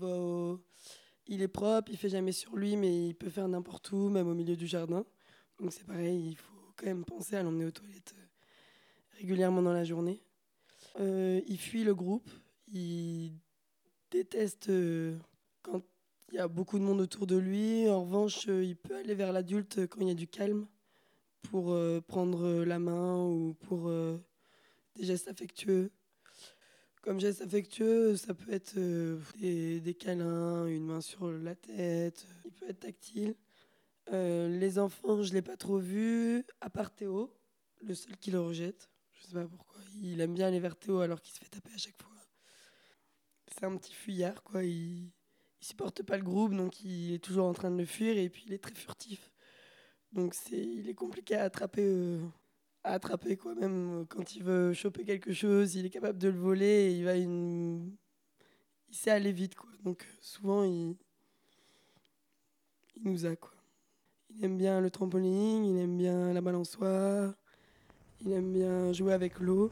il 1.28 1.41
est 1.41 1.47
propre, 1.47 1.89
il 1.91 1.97
fait 1.97 2.10
jamais 2.10 2.34
sur 2.34 2.57
lui, 2.57 2.76
mais 2.76 3.07
il 3.07 3.16
peut 3.16 3.30
faire 3.30 3.47
n'importe 3.47 3.91
où, 3.93 4.10
même 4.10 4.28
au 4.28 4.36
milieu 4.36 4.57
du 4.57 4.68
jardin. 4.68 5.05
Donc 5.60 5.72
c'est 5.72 5.86
pareil, 5.86 6.32
il 6.32 6.36
faut 6.36 6.74
quand 6.76 6.88
même 6.88 7.05
penser 7.05 7.38
à 7.38 7.43
l'emmener 7.43 7.66
aux 7.66 7.72
toilettes 7.72 8.14
régulièrement 9.20 9.62
dans 9.62 9.74
la 9.74 9.84
journée. 9.84 10.22
Euh, 11.00 11.42
il 11.48 11.60
fuit 11.60 11.84
le 11.84 11.94
groupe, 11.94 12.30
il 12.72 13.34
déteste 14.12 14.70
euh, 14.70 15.18
quand 15.62 15.84
il 16.32 16.36
y 16.36 16.40
a 16.40 16.48
beaucoup 16.48 16.80
de 16.80 16.84
monde 16.84 17.02
autour 17.02 17.28
de 17.28 17.36
lui. 17.36 17.90
En 17.90 18.04
revanche, 18.04 18.48
euh, 18.48 18.64
il 18.64 18.76
peut 18.76 18.96
aller 18.96 19.16
vers 19.16 19.34
l'adulte 19.34 19.88
quand 19.88 20.02
il 20.02 20.08
y 20.08 20.12
a 20.12 20.16
du 20.16 20.28
calme 20.28 20.68
pour 21.44 21.76
prendre 22.06 22.66
la 22.66 22.80
main 22.80 23.26
ou 23.26 23.56
pour 23.62 23.90
des 23.90 25.06
gestes 25.06 25.30
affectueux. 25.30 25.90
Comme 27.02 27.20
geste 27.20 27.42
affectueux, 27.42 28.18
ça 28.18 28.34
peut 28.34 28.52
être 28.52 28.76
des, 29.40 29.96
câlins, 29.98 30.68
une 30.68 30.84
main 30.84 31.00
sur 31.00 31.32
la 31.32 31.56
tête, 31.56 32.28
il 32.44 32.52
peut 32.52 32.68
être 32.68 32.82
tactile. 32.82 33.36
Les 34.12 34.78
enfants, 34.78 35.24
je 35.24 35.30
ne 35.30 35.36
l'ai 35.36 35.42
pas 35.42 35.56
trop 35.56 35.80
vu, 35.80 36.44
à 36.60 36.70
part 36.70 36.94
Théo, 36.94 37.34
le 37.82 37.96
seul 37.96 38.18
qui 38.18 38.32
le 38.32 38.42
rejette. 38.42 38.90
Je 39.20 39.28
sais 39.28 39.34
pas 39.34 39.46
pourquoi. 39.48 39.82
Il 40.02 40.20
aime 40.22 40.34
bien 40.34 40.48
aller 40.48 40.60
vers 40.60 40.76
Théo 40.76 41.00
alors 41.00 41.22
qu'il 41.22 41.34
se 41.34 41.40
fait 41.40 41.50
taper 41.50 41.74
à 41.74 41.78
chaque 41.78 42.02
fois. 42.02 42.12
C'est 43.48 43.66
un 43.66 43.76
petit 43.78 43.94
fuyard, 43.94 44.44
quoi. 44.44 44.64
Il, 44.64 45.12
il 45.62 45.68
supporte 45.68 46.04
pas 46.04 46.18
le 46.18 46.24
groupe, 46.24 46.54
donc 46.54 46.82
il 46.84 47.14
est 47.14 47.24
toujours 47.24 47.46
en 47.46 47.54
train 47.54 47.72
de 47.72 47.78
le 47.78 47.86
fuir 47.86 48.18
et 48.18 48.30
puis 48.30 48.44
il 48.48 48.54
est 48.54 48.64
très 48.64 48.74
furtif. 48.74 49.32
Donc 50.14 50.34
c'est, 50.34 50.58
il 50.58 50.90
est 50.90 50.96
compliqué 50.96 51.36
à 51.36 51.44
attraper, 51.44 51.84
euh, 51.84 52.26
à 52.84 52.94
attraper 52.94 53.36
quoi. 53.38 53.56
Même 53.56 54.02
euh, 54.02 54.06
quand 54.06 54.36
il 54.36 54.44
veut 54.44 54.74
choper 54.74 55.04
quelque 55.04 55.34
chose, 55.34 55.76
il 55.76 55.86
est 55.86 55.90
capable 55.90 56.18
de 56.18 56.30
le 56.30 56.40
voler 56.40 56.66
et 56.66 56.92
il 56.98 57.04
va 57.04 57.16
une, 57.16 57.96
il 58.88 58.96
sait 58.96 59.12
aller 59.12 59.32
vite 59.34 59.56
quoi. 59.56 59.70
Donc 59.84 60.04
euh, 60.04 60.18
souvent 60.22 60.64
il, 60.64 60.96
il 62.96 63.04
nous 63.04 63.26
a 63.26 63.36
quoi. 63.36 63.54
Il 64.30 64.46
aime 64.46 64.58
bien 64.58 64.80
le 64.80 64.90
trampoline, 64.90 65.66
il 65.66 65.78
aime 65.78 65.98
bien 65.98 66.34
la 66.34 66.42
balançoire, 66.42 67.34
il 68.26 68.34
aime 68.34 68.52
bien 68.52 68.92
jouer 68.92 69.14
avec 69.14 69.40
l'eau. 69.40 69.72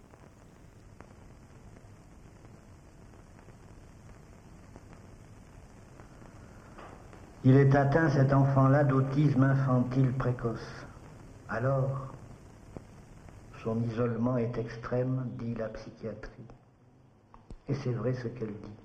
Il 7.44 7.56
est 7.56 7.76
atteint, 7.76 8.10
cet 8.10 8.34
enfant-là, 8.34 8.84
d'autisme 8.84 9.44
infantile 9.44 10.12
précoce. 10.14 10.86
Alors, 11.50 12.14
son 13.64 13.82
isolement 13.84 14.38
est 14.38 14.58
extrême, 14.58 15.28
dit 15.38 15.56
la 15.56 15.70
psychiatrie. 15.70 16.48
Et 17.70 17.74
c'est 17.74 17.94
vrai 17.94 18.14
ce 18.14 18.28
qu'elle 18.28 18.54
dit. 18.54 18.76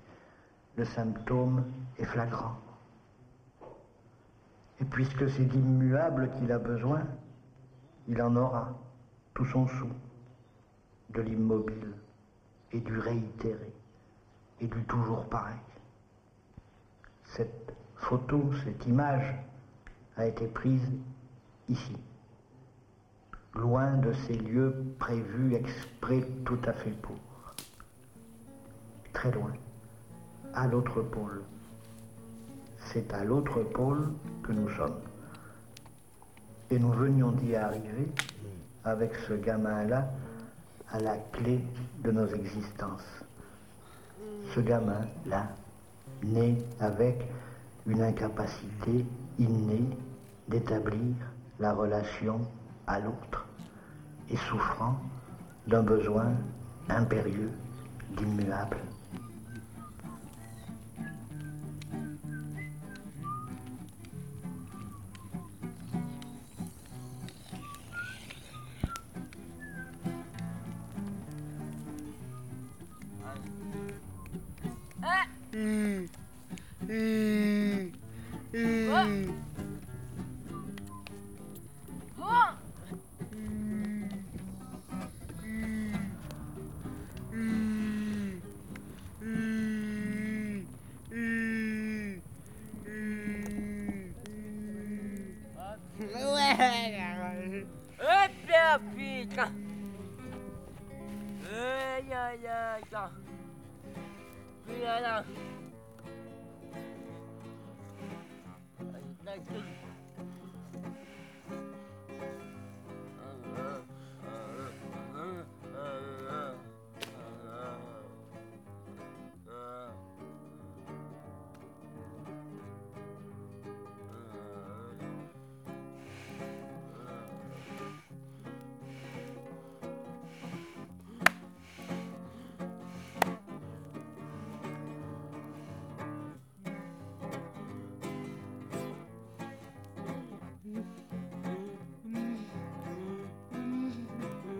Le 0.77 0.85
symptôme 0.85 1.63
est 1.99 2.05
flagrant. 2.05 2.57
Et 4.81 4.85
puisque 4.85 5.29
c'est 5.29 5.45
d'immuable 5.45 6.29
qu'il 6.37 6.51
a 6.51 6.57
besoin, 6.57 7.03
il 8.07 8.21
en 8.21 8.35
aura 8.35 8.73
tout 9.33 9.45
son 9.45 9.67
sou, 9.67 9.89
de 11.09 11.21
l'immobile 11.21 11.93
et 12.71 12.79
du 12.79 12.99
réitéré 12.99 13.73
et 14.61 14.67
du 14.67 14.83
toujours 14.85 15.25
pareil. 15.25 15.55
Cette 17.25 17.73
photo, 17.95 18.51
cette 18.63 18.85
image 18.85 19.35
a 20.17 20.27
été 20.27 20.45
prise 20.47 20.87
ici, 21.69 21.97
loin 23.55 23.97
de 23.97 24.13
ces 24.13 24.35
lieux 24.35 24.75
prévus 24.99 25.55
exprès 25.55 26.21
tout 26.45 26.59
à 26.65 26.73
fait 26.73 26.91
pour, 27.01 27.17
très 29.13 29.31
loin, 29.31 29.53
à 30.53 30.67
l'autre 30.67 31.01
pôle. 31.01 31.43
C'est 32.77 33.13
à 33.13 33.23
l'autre 33.23 33.63
pôle 33.63 34.11
que 34.43 34.51
nous 34.51 34.69
sommes. 34.69 34.99
Et 36.69 36.77
nous 36.77 36.91
venions 36.91 37.31
d'y 37.31 37.55
arriver 37.55 38.11
avec 38.85 39.15
ce 39.27 39.33
gamin-là 39.33 40.07
à 40.91 40.99
la 40.99 41.17
clé 41.31 41.63
de 42.03 42.11
nos 42.11 42.27
existences. 42.27 43.23
Ce 44.53 44.59
gamin-là, 44.59 45.47
né 46.23 46.57
avec 46.79 47.25
une 47.87 48.01
incapacité 48.01 49.05
innée 49.39 49.89
d'établir 50.47 51.15
la 51.59 51.73
relation 51.73 52.41
à 52.87 52.99
l'autre 52.99 53.45
et 54.29 54.37
souffrant 54.37 54.95
d'un 55.67 55.83
besoin 55.83 56.31
impérieux 56.89 57.51
d'immuable. 58.17 58.77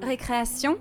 Récréation 0.03 0.77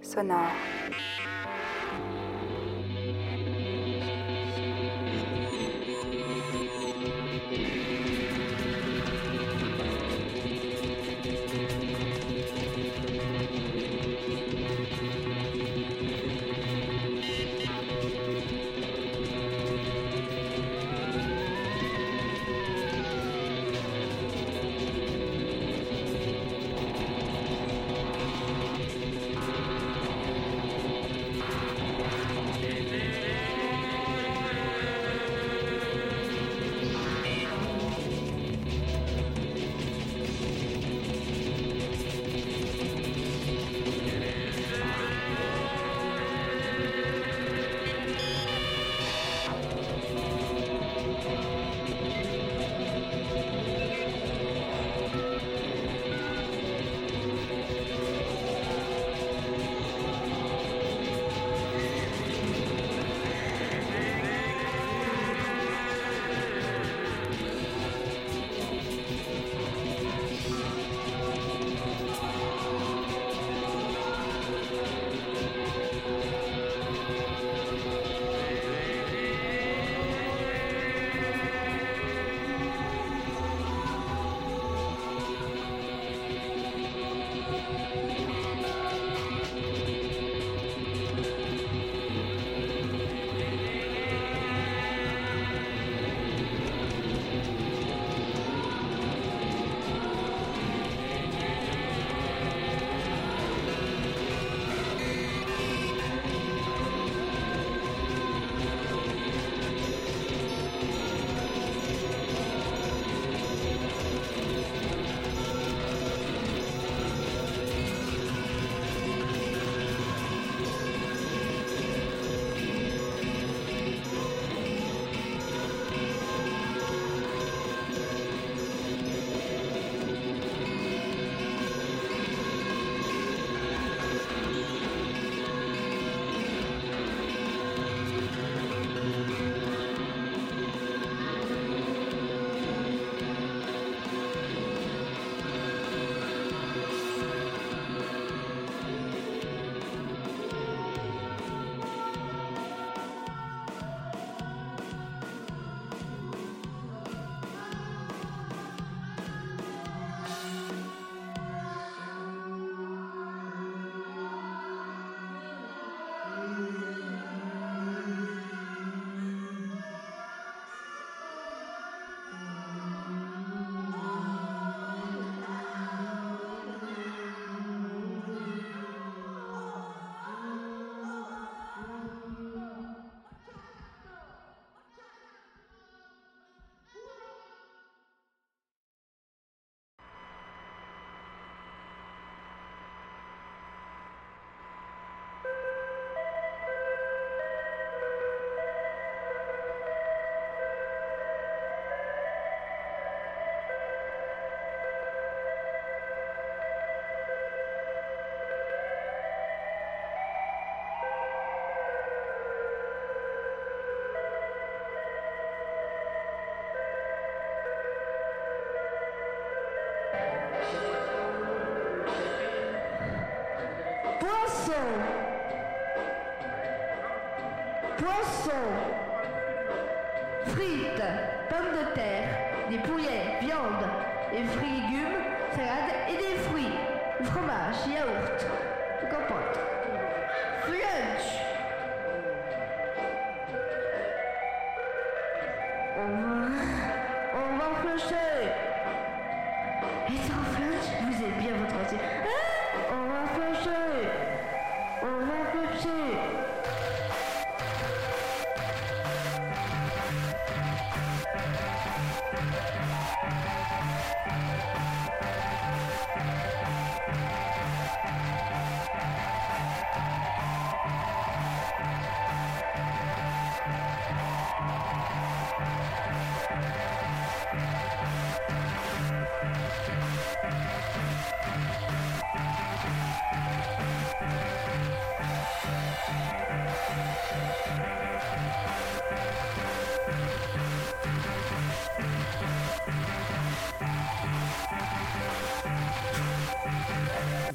sonore. 0.00 0.55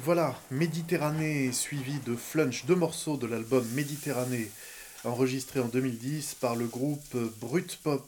Voilà, 0.04 0.34
Méditerranée 0.50 1.52
suivi 1.52 2.00
de 2.04 2.16
Flunch, 2.16 2.64
deux 2.66 2.74
morceaux 2.74 3.16
de 3.16 3.28
l'album 3.28 3.64
Méditerranée, 3.68 4.50
enregistré 5.04 5.60
en 5.60 5.66
2010 5.66 6.34
par 6.40 6.56
le 6.56 6.66
groupe 6.66 7.16
Brut 7.40 7.78
Pop. 7.84 8.04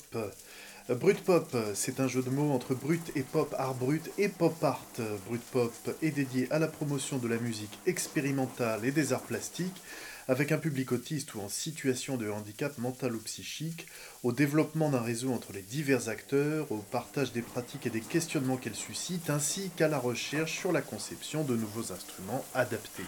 Brut 0.88 1.22
Pop, 1.22 1.56
c'est 1.74 2.00
un 2.00 2.08
jeu 2.08 2.20
de 2.22 2.30
mots 2.30 2.50
entre 2.50 2.74
brut 2.74 3.12
et 3.14 3.22
pop, 3.22 3.54
art 3.56 3.74
brut 3.74 4.10
et 4.18 4.28
pop 4.28 4.56
art. 4.64 4.84
Brut 5.28 5.42
Pop 5.52 5.72
est 6.02 6.10
dédié 6.10 6.48
à 6.50 6.58
la 6.58 6.66
promotion 6.66 7.18
de 7.18 7.28
la 7.28 7.36
musique 7.36 7.78
expérimentale 7.86 8.84
et 8.84 8.90
des 8.90 9.12
arts 9.12 9.22
plastiques, 9.22 9.80
avec 10.28 10.52
un 10.52 10.58
public 10.58 10.92
autiste 10.92 11.34
ou 11.34 11.40
en 11.40 11.48
situation 11.48 12.16
de 12.16 12.30
handicap 12.30 12.76
mental 12.78 13.14
ou 13.14 13.20
psychique, 13.20 13.86
au 14.22 14.32
développement 14.32 14.90
d'un 14.90 15.02
réseau 15.02 15.32
entre 15.32 15.52
les 15.52 15.62
divers 15.62 16.08
acteurs, 16.08 16.70
au 16.72 16.78
partage 16.78 17.32
des 17.32 17.42
pratiques 17.42 17.86
et 17.86 17.90
des 17.90 18.00
questionnements 18.00 18.56
qu'elle 18.56 18.74
suscite, 18.74 19.28
ainsi 19.30 19.70
qu'à 19.76 19.88
la 19.88 19.98
recherche 19.98 20.58
sur 20.58 20.72
la 20.72 20.82
conception 20.82 21.44
de 21.44 21.56
nouveaux 21.56 21.92
instruments 21.92 22.44
adaptés. 22.54 23.04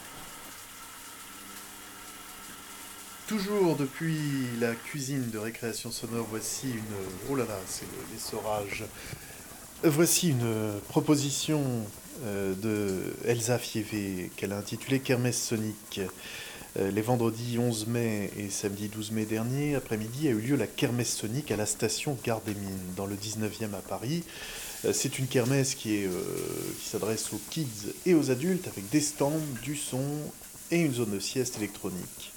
Toujours 3.26 3.74
depuis 3.74 4.18
la 4.60 4.74
cuisine 4.74 5.30
de 5.30 5.38
récréation 5.38 5.90
sonore, 5.90 6.26
voici 6.30 6.68
une... 6.70 7.30
Oh 7.30 7.34
là 7.34 7.44
là, 7.44 7.58
c'est 7.66 7.86
le- 7.86 8.12
l'essorage. 8.12 8.84
Voici 9.82 10.30
une 10.30 10.80
proposition 10.88 11.62
euh, 12.24 12.54
de 12.54 13.02
Elsa 13.24 13.58
Fievé 13.58 14.30
qu'elle 14.36 14.52
a 14.52 14.58
intitulée 14.58 15.00
Kermesse 15.00 15.42
Sonic. 15.42 16.00
Euh, 16.78 16.90
Les 16.90 17.02
vendredis 17.02 17.58
11 17.58 17.86
mai 17.86 18.30
et 18.36 18.50
samedi 18.50 18.88
12 18.88 19.12
mai 19.12 19.24
dernier, 19.24 19.74
après-midi, 19.74 20.28
a 20.28 20.32
eu 20.32 20.40
lieu 20.40 20.56
la 20.56 20.66
Kermesse 20.66 21.14
Sonic 21.14 21.50
à 21.50 21.56
la 21.56 21.66
station 21.66 22.18
Gare 22.24 22.42
des 22.42 22.54
Mines, 22.54 22.94
dans 22.96 23.06
le 23.06 23.16
19e 23.16 23.74
à 23.74 23.80
Paris. 23.80 24.24
Euh, 24.84 24.92
C'est 24.92 25.18
une 25.18 25.26
kermesse 25.26 25.76
euh, 25.86 26.08
qui 26.78 26.88
s'adresse 26.88 27.32
aux 27.32 27.40
kids 27.50 27.92
et 28.04 28.14
aux 28.14 28.30
adultes 28.30 28.68
avec 28.68 28.88
des 28.90 29.00
stands, 29.00 29.40
du 29.62 29.76
son 29.76 30.04
et 30.70 30.80
une 30.80 30.92
zone 30.92 31.12
de 31.12 31.20
sieste 31.20 31.56
électronique. 31.56 32.32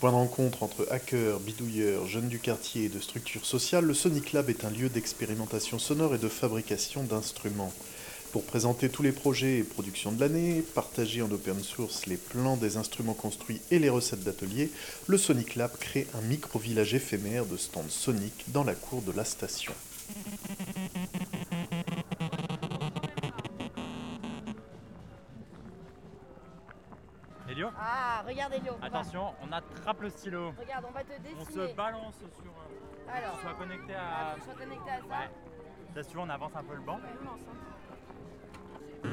Point 0.00 0.10
de 0.10 0.16
rencontre 0.16 0.62
entre 0.62 0.86
hackers, 0.90 1.40
bidouilleurs, 1.40 2.06
jeunes 2.06 2.28
du 2.28 2.38
quartier 2.38 2.84
et 2.84 2.88
de 2.88 3.00
structures 3.00 3.44
sociales, 3.44 3.84
le 3.84 3.94
Sonic 3.94 4.32
Lab 4.32 4.48
est 4.48 4.64
un 4.64 4.70
lieu 4.70 4.88
d'expérimentation 4.88 5.78
sonore 5.78 6.14
et 6.14 6.18
de 6.18 6.28
fabrication 6.28 7.04
d'instruments. 7.04 7.72
Pour 8.32 8.44
présenter 8.46 8.88
tous 8.88 9.02
les 9.02 9.10
projets 9.10 9.58
et 9.58 9.64
productions 9.64 10.12
de 10.12 10.20
l'année, 10.20 10.62
partager 10.74 11.20
en 11.20 11.30
open 11.32 11.60
source 11.62 12.06
les 12.06 12.16
plans 12.16 12.56
des 12.56 12.76
instruments 12.76 13.14
construits 13.14 13.60
et 13.72 13.80
les 13.80 13.88
recettes 13.88 14.22
d'atelier, 14.22 14.70
le 15.08 15.18
Sonic 15.18 15.56
Lab 15.56 15.72
crée 15.78 16.06
un 16.14 16.20
micro-village 16.22 16.94
éphémère 16.94 17.44
de 17.46 17.56
stands 17.56 17.88
Sonic 17.88 18.44
dans 18.52 18.62
la 18.62 18.74
cour 18.74 19.02
de 19.02 19.10
la 19.12 19.24
station. 19.24 19.72
Elio? 27.48 27.70
Ah, 27.78 28.22
regarde 28.26 28.52
Elio. 28.54 28.74
va. 28.80 28.86
Attention, 28.86 29.34
on 29.42 29.52
attrape 29.52 30.00
le 30.02 30.10
stylo. 30.10 30.52
Regarde, 30.58 30.84
on 30.88 30.92
va 30.92 31.02
te 31.02 31.20
dessiner. 31.20 31.40
On 31.40 31.44
se 31.44 31.74
balance 31.74 32.14
sur. 32.14 32.50
euh, 32.52 33.12
Alors. 33.16 33.40
Soit 33.40 33.54
connecté 33.54 33.92
Ah, 33.96 34.34
à. 34.38 34.44
sois 34.44 34.54
connecté 34.54 34.90
à 34.90 34.98
ça. 34.98 35.04
Ouais. 35.06 35.30
Ça, 35.94 36.02
si 36.04 36.08
tu 36.10 36.14
veux, 36.16 36.22
on 36.22 36.28
avance 36.30 36.52
un 36.54 36.62
peu 36.62 36.74
le 36.74 36.80
banc. 36.82 36.96
Ouais, 36.96 37.02
on 37.22 37.26
avance, 37.26 37.40
hein. 37.48 37.89
Et 39.02 39.08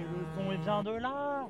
le 0.00 0.24
son, 0.34 0.52
il 0.52 0.60
vient 0.60 0.82
de 0.82 0.92
là 0.92 1.46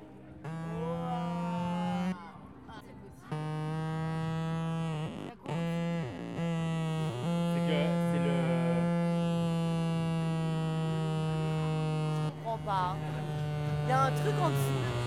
C'est 7.54 7.60
que 7.60 7.80
c'est 8.10 8.18
le. 8.18 8.36
Je 12.14 12.30
comprends 12.30 12.58
pas. 12.64 12.96
Il 13.84 13.88
y 13.88 13.92
a 13.92 14.02
un 14.04 14.10
truc 14.10 14.34
en 14.40 14.48
dessous. 14.50 15.01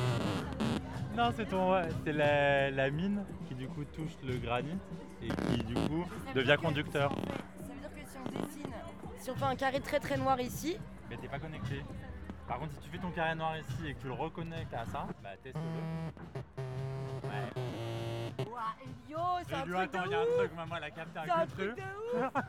Non, 1.15 1.31
c'est 1.33 1.45
ton, 1.45 1.71
ouais, 1.71 1.87
c'est 2.03 2.11
la, 2.11 2.69
la 2.71 2.89
mine 2.89 3.23
qui 3.47 3.55
du 3.55 3.69
coup 3.69 3.85
touche 3.85 4.11
le 4.25 4.35
granit 4.37 4.77
et 5.21 5.29
qui 5.29 5.63
du 5.63 5.73
coup 5.73 6.03
devient 6.33 6.57
conducteur. 6.61 7.11
Ça 7.11 7.15
veut 7.63 7.69
dire 7.79 7.89
que 7.93 8.01
si 8.09 8.17
on 8.17 8.23
dessine, 8.41 8.73
si 9.17 9.31
on 9.31 9.35
fait 9.35 9.45
un 9.45 9.55
carré 9.55 9.79
très 9.79 10.01
très 10.01 10.17
noir 10.17 10.41
ici, 10.41 10.77
Mais 11.09 11.15
t'es 11.15 11.29
pas 11.29 11.39
connecté. 11.39 11.85
Par 12.49 12.59
contre, 12.59 12.73
si 12.73 12.79
tu 12.79 12.89
fais 12.89 12.97
ton 12.97 13.11
carré 13.11 13.33
noir 13.33 13.57
ici 13.57 13.87
et 13.87 13.93
que 13.93 14.01
tu 14.01 14.07
le 14.07 14.13
reconnectes 14.13 14.73
à 14.73 14.83
ça, 14.85 15.07
bah 15.23 15.29
teste-le. 15.41 15.61
Ouais. 17.29 17.49
Ouah, 18.45 18.75
Elio, 18.83 19.19
c'est 19.47 19.55
un 19.55 19.61
truc 19.61 19.75
attends, 19.75 20.03
il 20.05 20.11
y 20.11 20.15
a 20.15 20.19
un 20.19 20.25
truc, 20.37 20.51
maman, 20.53 20.75
elle 20.77 20.83
a 20.83 20.91
capté 20.91 21.19
un 21.19 21.23
un 21.23 21.47
truc 21.47 21.77
de. 21.77 21.81
La 22.19 22.31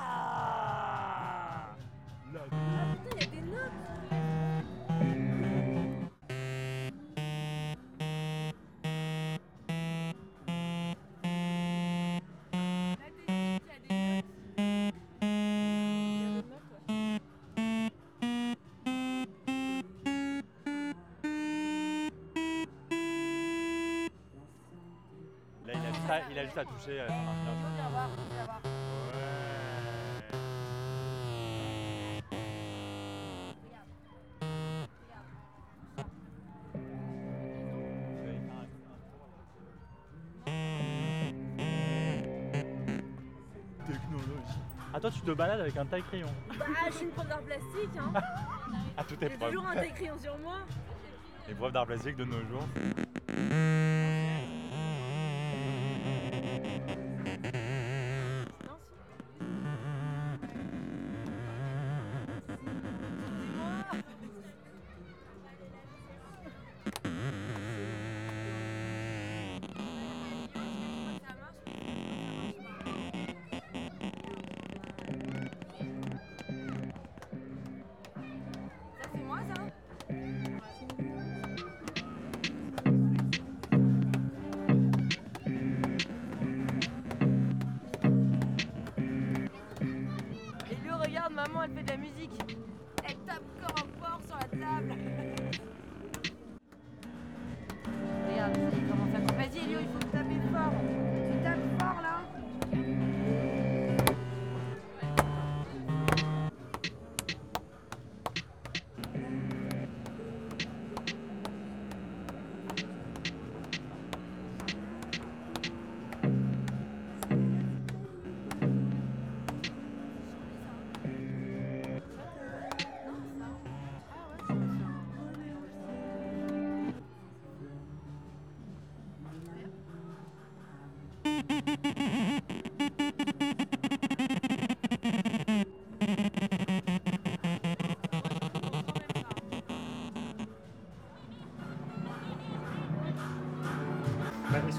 Ah 0.00 0.04
putain, 3.00 3.16
il 3.16 3.20
y 3.20 3.22
a 3.22 3.26
des 3.30 3.40
notes. 3.40 3.97
Juste 26.66 26.88
à. 26.88 28.18
Technologie. 43.86 44.58
Ah, 44.92 45.00
toi, 45.00 45.10
tu 45.10 45.20
te 45.20 45.30
balades 45.30 45.60
avec 45.60 45.76
un 45.76 45.86
taille 45.86 46.02
crayon. 46.02 46.26
Bah, 46.58 46.64
je 46.88 46.92
suis 46.94 47.04
une 47.04 47.10
prof 47.12 47.26
d'art 47.26 47.42
plastique, 47.42 47.90
hein. 47.98 48.12
À 48.96 49.04
toute 49.04 49.20
J'ai 49.20 49.26
épreuve. 49.26 49.52
toujours 49.52 49.66
un 49.66 49.74
taille 49.74 49.92
crayon 49.92 50.18
sur 50.18 50.38
moi. 50.38 50.56
Épreuve 51.48 51.72
d'art 51.72 51.86
plastique 51.86 52.16
de 52.16 52.24
nos 52.24 52.40
jours. 52.48 52.66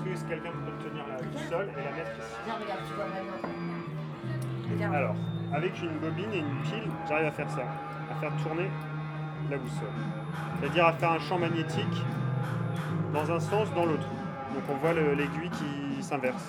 Que 0.02 0.30
quelqu'un 0.30 0.52
peut 0.52 0.88
tenir 0.90 1.04
la 1.08 1.18
boussole 1.24 1.68
et 1.78 1.84
la 1.84 1.92
mettre 1.96 2.12
ici 2.20 2.36
Viens, 2.46 2.56
regarde, 2.56 2.80
tu 2.88 2.94
vois 2.96 3.06
maintenant. 3.06 3.50
Regarde. 4.72 4.96
Alors, 4.96 5.16
avec 5.54 5.82
une 5.82 5.98
bobine 6.00 6.32
et 6.34 6.40
une 6.40 6.62
pile, 6.64 6.92
j'arrive 7.08 7.28
à 7.28 7.32
faire 7.32 7.50
ça, 7.50 7.64
à 8.12 8.16
faire 8.20 8.32
tourner 8.44 8.70
la 9.50 9.58
boussole. 9.58 9.88
C'est-à-dire 10.60 10.86
à 10.86 10.94
faire 10.94 11.12
un 11.12 11.20
champ 11.20 11.40
magnétique 11.40 12.04
dans 13.14 13.32
un 13.32 13.40
sens, 13.40 13.74
dans 13.74 13.86
l'autre. 13.86 14.08
Donc 14.54 14.64
on 14.70 14.76
voit 14.76 14.94
le- 14.94 15.14
l'aiguille 15.14 15.50
qui 15.52 16.04
s'inverse 16.04 16.44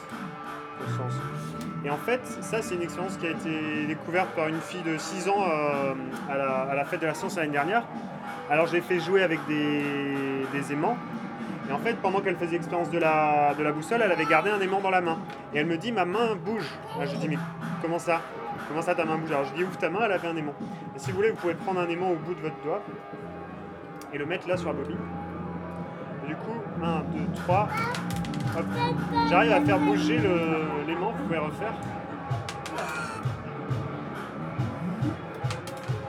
au 0.82 0.90
sens. 0.90 1.12
Et 1.84 1.90
en 1.90 1.96
fait, 1.96 2.20
ça 2.26 2.60
c'est 2.62 2.74
une 2.74 2.82
expérience 2.82 3.16
qui 3.16 3.26
a 3.26 3.30
été 3.30 3.86
découverte 3.86 4.28
par 4.34 4.48
une 4.48 4.60
fille 4.60 4.82
de 4.82 4.98
6 4.98 5.28
ans 5.28 5.42
euh, 5.48 5.94
à, 6.30 6.36
la, 6.36 6.50
à 6.62 6.74
la 6.74 6.84
fête 6.84 7.00
de 7.00 7.06
la 7.06 7.14
science 7.14 7.36
l'année 7.36 7.52
dernière. 7.52 7.84
Alors 8.50 8.66
je 8.66 8.72
l'ai 8.74 8.80
fait 8.82 9.00
jouer 9.00 9.22
avec 9.22 9.38
des, 9.46 10.44
des 10.52 10.72
aimants. 10.72 10.96
Fait, 11.82 11.94
pendant 11.94 12.20
qu'elle 12.20 12.36
faisait 12.36 12.52
l'expérience 12.52 12.90
de 12.90 12.98
la, 12.98 13.54
boussole, 13.72 14.02
elle 14.04 14.12
avait 14.12 14.26
gardé 14.26 14.50
un 14.50 14.60
aimant 14.60 14.80
dans 14.80 14.90
la 14.90 15.00
main. 15.00 15.18
Et 15.54 15.58
elle 15.58 15.66
me 15.66 15.78
dit, 15.78 15.92
ma 15.92 16.04
main 16.04 16.34
bouge. 16.34 16.68
Là, 16.98 17.06
je 17.06 17.16
dis, 17.16 17.28
mais 17.28 17.38
comment 17.80 17.98
ça? 17.98 18.20
Comment 18.68 18.82
ça 18.82 18.94
ta 18.94 19.04
main 19.04 19.16
bouge? 19.16 19.32
Alors 19.32 19.46
je 19.46 19.54
dis, 19.54 19.64
ouvre 19.64 19.78
ta 19.78 19.88
main, 19.88 20.00
elle 20.04 20.12
avait 20.12 20.28
un 20.28 20.36
aimant. 20.36 20.54
Et 20.94 20.98
si 20.98 21.10
vous 21.10 21.16
voulez, 21.16 21.30
vous 21.30 21.38
pouvez 21.38 21.54
prendre 21.54 21.80
un 21.80 21.88
aimant 21.88 22.10
au 22.10 22.16
bout 22.16 22.34
de 22.34 22.40
votre 22.40 22.60
doigt 22.62 22.82
et 24.12 24.18
le 24.18 24.26
mettre 24.26 24.46
là 24.46 24.56
sur 24.56 24.68
la 24.68 24.74
bobine. 24.74 24.98
Et 26.24 26.28
du 26.28 26.36
coup, 26.36 26.60
1, 26.82 26.98
2, 26.98 27.32
3. 27.46 27.68
Hop. 28.58 28.64
J'arrive 29.30 29.52
à 29.52 29.60
faire 29.60 29.78
bouger 29.78 30.18
l'aimant, 30.86 31.12
vous 31.12 31.24
pouvez 31.24 31.38
refaire. 31.38 31.72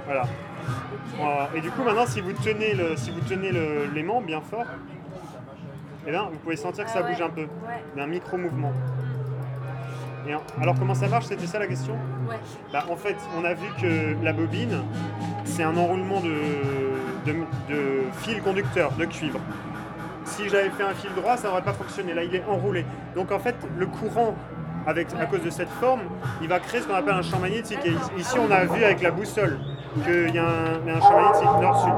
Voilà. 0.05 0.23
Et 1.55 1.61
du 1.61 1.69
coup, 1.71 1.83
maintenant, 1.83 2.05
si 2.05 2.19
vous 2.19 2.33
tenez 2.33 2.73
l'aimant 3.93 4.21
bien 4.21 4.41
fort, 4.41 4.65
eh 6.07 6.11
bien, 6.11 6.23
vous 6.31 6.37
pouvez 6.39 6.55
sentir 6.55 6.85
que 6.85 6.89
ça 6.91 6.99
Ah 7.01 7.05
ouais. 7.05 7.11
bouge 7.13 7.21
un 7.21 7.29
peu. 7.29 7.41
Ouais. 7.41 8.01
Un 8.03 8.07
micro-mouvement. 8.07 8.71
Et 10.27 10.35
en- 10.35 10.41
alors, 10.61 10.75
comment 10.77 10.93
ça 10.93 11.07
marche? 11.07 11.25
C'était 11.25 11.47
ça 11.47 11.59
la 11.59 11.67
question? 11.67 11.93
Ouais. 12.29 12.35
Bah, 12.71 12.85
En 12.91 12.95
fait, 12.95 13.15
on 13.39 13.43
a 13.43 13.53
vu 13.53 13.67
que 13.81 14.15
la 14.23 14.33
bobine, 14.33 14.81
c'est 15.45 15.63
un 15.63 15.75
enroulement 15.77 16.19
de, 16.21 17.31
de, 17.31 17.33
de 17.69 18.01
fil 18.21 18.41
conducteur, 18.41 18.91
de 18.93 19.05
cuivre. 19.05 19.39
Si 20.25 20.47
j'avais 20.49 20.69
fait 20.69 20.83
un 20.83 20.93
fil 20.93 21.11
droit, 21.15 21.37
ça 21.37 21.47
n'aurait 21.49 21.63
pas 21.63 21.73
fonctionné. 21.73 22.13
Là, 22.13 22.23
il 22.23 22.35
est 22.35 22.43
enroulé. 22.47 22.85
Donc, 23.15 23.31
en 23.31 23.39
fait, 23.39 23.55
le 23.77 23.87
courant, 23.87 24.35
avec, 24.85 25.07
à 25.19 25.25
cause 25.25 25.41
de 25.43 25.49
cette 25.49 25.69
forme, 25.69 26.01
il 26.41 26.47
va 26.47 26.59
créer 26.59 26.81
ce 26.81 26.87
qu'on 26.87 26.93
appelle 26.95 27.13
un 27.15 27.21
champ 27.23 27.39
magnétique. 27.39 27.79
Et 27.85 27.93
ici, 28.19 28.37
on 28.39 28.49
a 28.51 28.65
vu 28.65 28.83
avec 28.83 29.01
la 29.01 29.11
boussole 29.11 29.59
qu'il 30.05 30.33
y 30.35 30.39
a 30.39 30.45
un 30.45 30.99
champ 31.01 31.15
magnétique 31.19 31.61
nord-sud. 31.61 31.93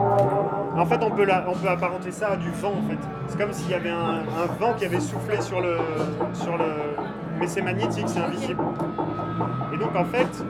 En 0.76 0.86
fait, 0.86 1.00
on 1.04 1.12
peut, 1.12 1.24
la- 1.26 1.46
on 1.48 1.54
peut 1.54 1.70
apparenter 1.70 2.12
ça 2.12 2.30
à 2.32 2.36
du 2.36 2.50
vent, 2.52 2.74
en 2.74 2.90
fait. 2.90 2.98
C'est 3.28 3.38
comme 3.38 3.54
s'il 3.54 3.70
y 3.70 3.74
avait 3.76 3.92
un, 3.92 4.22
un 4.24 4.46
vent 4.60 4.74
qui 4.74 4.86
avait 4.86 5.00
soufflé 5.00 5.40
sur 5.42 5.62
le... 5.62 5.78
Sur 6.34 6.58
le... 6.58 6.66
Mais 7.40 7.48
c'est 7.48 7.62
magnétique, 7.62 8.06
c'est 8.08 8.20
invisible. 8.20 8.62
Et 9.74 9.78
donc, 9.78 9.96
en 9.96 10.06
fait, 10.06 10.44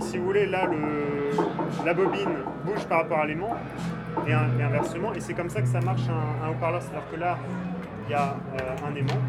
si 0.00 0.18
vous 0.18 0.24
voulez, 0.24 0.46
là, 0.46 0.66
le, 0.66 1.84
la 1.84 1.92
bobine 1.94 2.30
bouge 2.64 2.84
par 2.86 2.98
rapport 3.02 3.18
à 3.18 3.26
l'aimant 3.26 3.54
et, 4.26 4.32
un- 4.32 4.48
et 4.58 4.62
inversement. 4.62 5.12
Et 5.14 5.20
c'est 5.20 5.34
comme 5.34 5.50
ça 5.50 5.60
que 5.60 5.68
ça 5.68 5.80
marche 5.80 6.08
un, 6.08 6.46
un 6.46 6.50
haut-parleur. 6.50 6.80
C'est-à-dire 6.82 7.10
que 7.12 7.16
là, 7.16 7.36
il 8.08 8.12
y 8.12 8.14
a 8.14 8.36
euh, 8.60 8.88
un 8.90 8.94
aimant. 8.94 9.20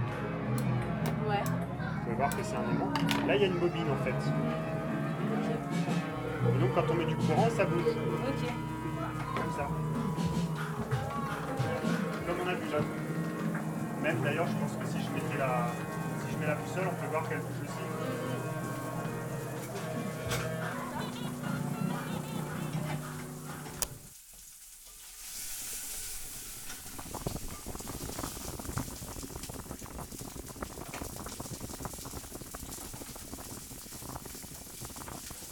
Ouais. 1.27 1.35
Vous 1.45 2.03
pouvez 2.05 2.15
voir 2.15 2.29
que 2.29 2.43
c'est 2.43 2.55
un 2.55 2.75
aimant. 2.75 2.91
Là, 3.27 3.35
il 3.35 3.41
y 3.41 3.45
a 3.45 3.47
une 3.47 3.57
bobine, 3.59 3.85
en 3.91 4.03
fait. 4.05 4.31
Et 6.55 6.59
donc, 6.59 6.69
quand 6.75 6.83
on 6.91 6.95
met 6.95 7.05
du 7.05 7.15
courant, 7.15 7.47
ça 7.49 7.65
bouge. 7.65 7.83
Ok. 7.87 8.49
Même 14.03 14.19
d'ailleurs, 14.21 14.47
je 14.47 14.57
pense 14.57 14.75
que 14.75 14.85
si 14.85 14.99
je 14.99 15.09
mettais 15.15 15.37
la, 15.39 15.71
si 16.19 16.33
je 16.33 16.37
mets 16.37 16.47
la 16.47 16.55
boussole, 16.55 16.83
on 16.91 17.01
peut 17.01 17.09
voir 17.09 17.23
qu'elle 17.29 17.39
bouge 17.39 17.62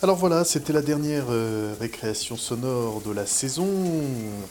Alors 0.04 0.16
voilà, 0.16 0.44
c'était 0.44 0.74
la 0.74 0.82
dernière 0.82 1.26
euh, 1.30 1.76
récréation 1.80 2.36
sonore 2.36 3.02
de 3.02 3.12
la 3.12 3.28
saison. 3.28 3.68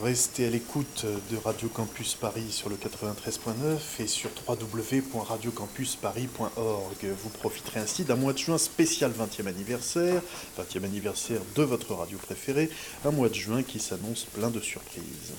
Restez 0.01 0.47
à 0.47 0.51
l'écoute 0.51 1.05
de 1.29 1.37
Radio 1.39 1.69
Campus 1.69 2.15
Paris 2.15 2.53
sur 2.53 2.69
le 2.69 2.77
93.9 2.77 3.81
et 3.99 4.07
sur 4.07 4.31
www.radiocampusparis.org. 4.47 7.07
Vous 7.21 7.31
profiterez 7.31 7.81
ainsi 7.81 8.05
d'un 8.05 8.15
mois 8.15 8.33
de 8.33 8.39
juin 8.39 8.59
spécial 8.59 9.11
20e 9.11 9.49
anniversaire, 9.49 10.23
20e 10.57 10.85
anniversaire 10.85 11.41
de 11.57 11.65
votre 11.65 11.95
radio 11.95 12.19
préférée, 12.19 12.71
un 13.05 13.11
mois 13.11 13.29
de 13.29 13.35
juin 13.35 13.65
qui 13.65 13.81
s'annonce 13.81 14.27
plein 14.27 14.51
de 14.51 14.61
surprises. 14.61 15.33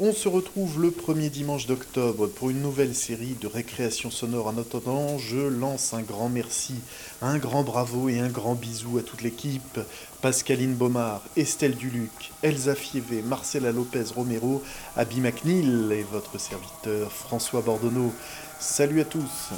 On 0.00 0.12
se 0.12 0.26
retrouve 0.26 0.82
le 0.82 0.90
premier 0.90 1.30
dimanche 1.30 1.68
d'octobre 1.68 2.26
pour 2.26 2.50
une 2.50 2.60
nouvelle 2.60 2.96
série 2.96 3.36
de 3.40 3.46
récréation 3.46 4.10
sonore. 4.10 4.48
En 4.48 4.58
attendant, 4.58 5.18
je 5.18 5.38
lance 5.38 5.94
un 5.94 6.02
grand 6.02 6.28
merci, 6.28 6.74
un 7.22 7.38
grand 7.38 7.62
bravo 7.62 8.08
et 8.08 8.18
un 8.18 8.28
grand 8.28 8.56
bisou 8.56 8.98
à 8.98 9.02
toute 9.02 9.22
l'équipe. 9.22 9.78
Pascaline 10.20 10.74
Baumard, 10.74 11.22
Estelle 11.36 11.76
Duluc, 11.76 12.32
Elsa 12.42 12.74
Fievé, 12.74 13.22
Marcela 13.22 13.70
Lopez 13.70 14.06
Romero, 14.12 14.64
Abby 14.96 15.20
McNeil 15.20 15.92
et 15.92 16.02
votre 16.02 16.40
serviteur 16.40 17.12
François 17.12 17.60
Bordonneau. 17.60 18.12
Salut 18.58 19.00
à 19.00 19.04
tous. 19.04 19.52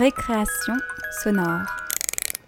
Récréation 0.00 0.78
sonore. 1.10 1.89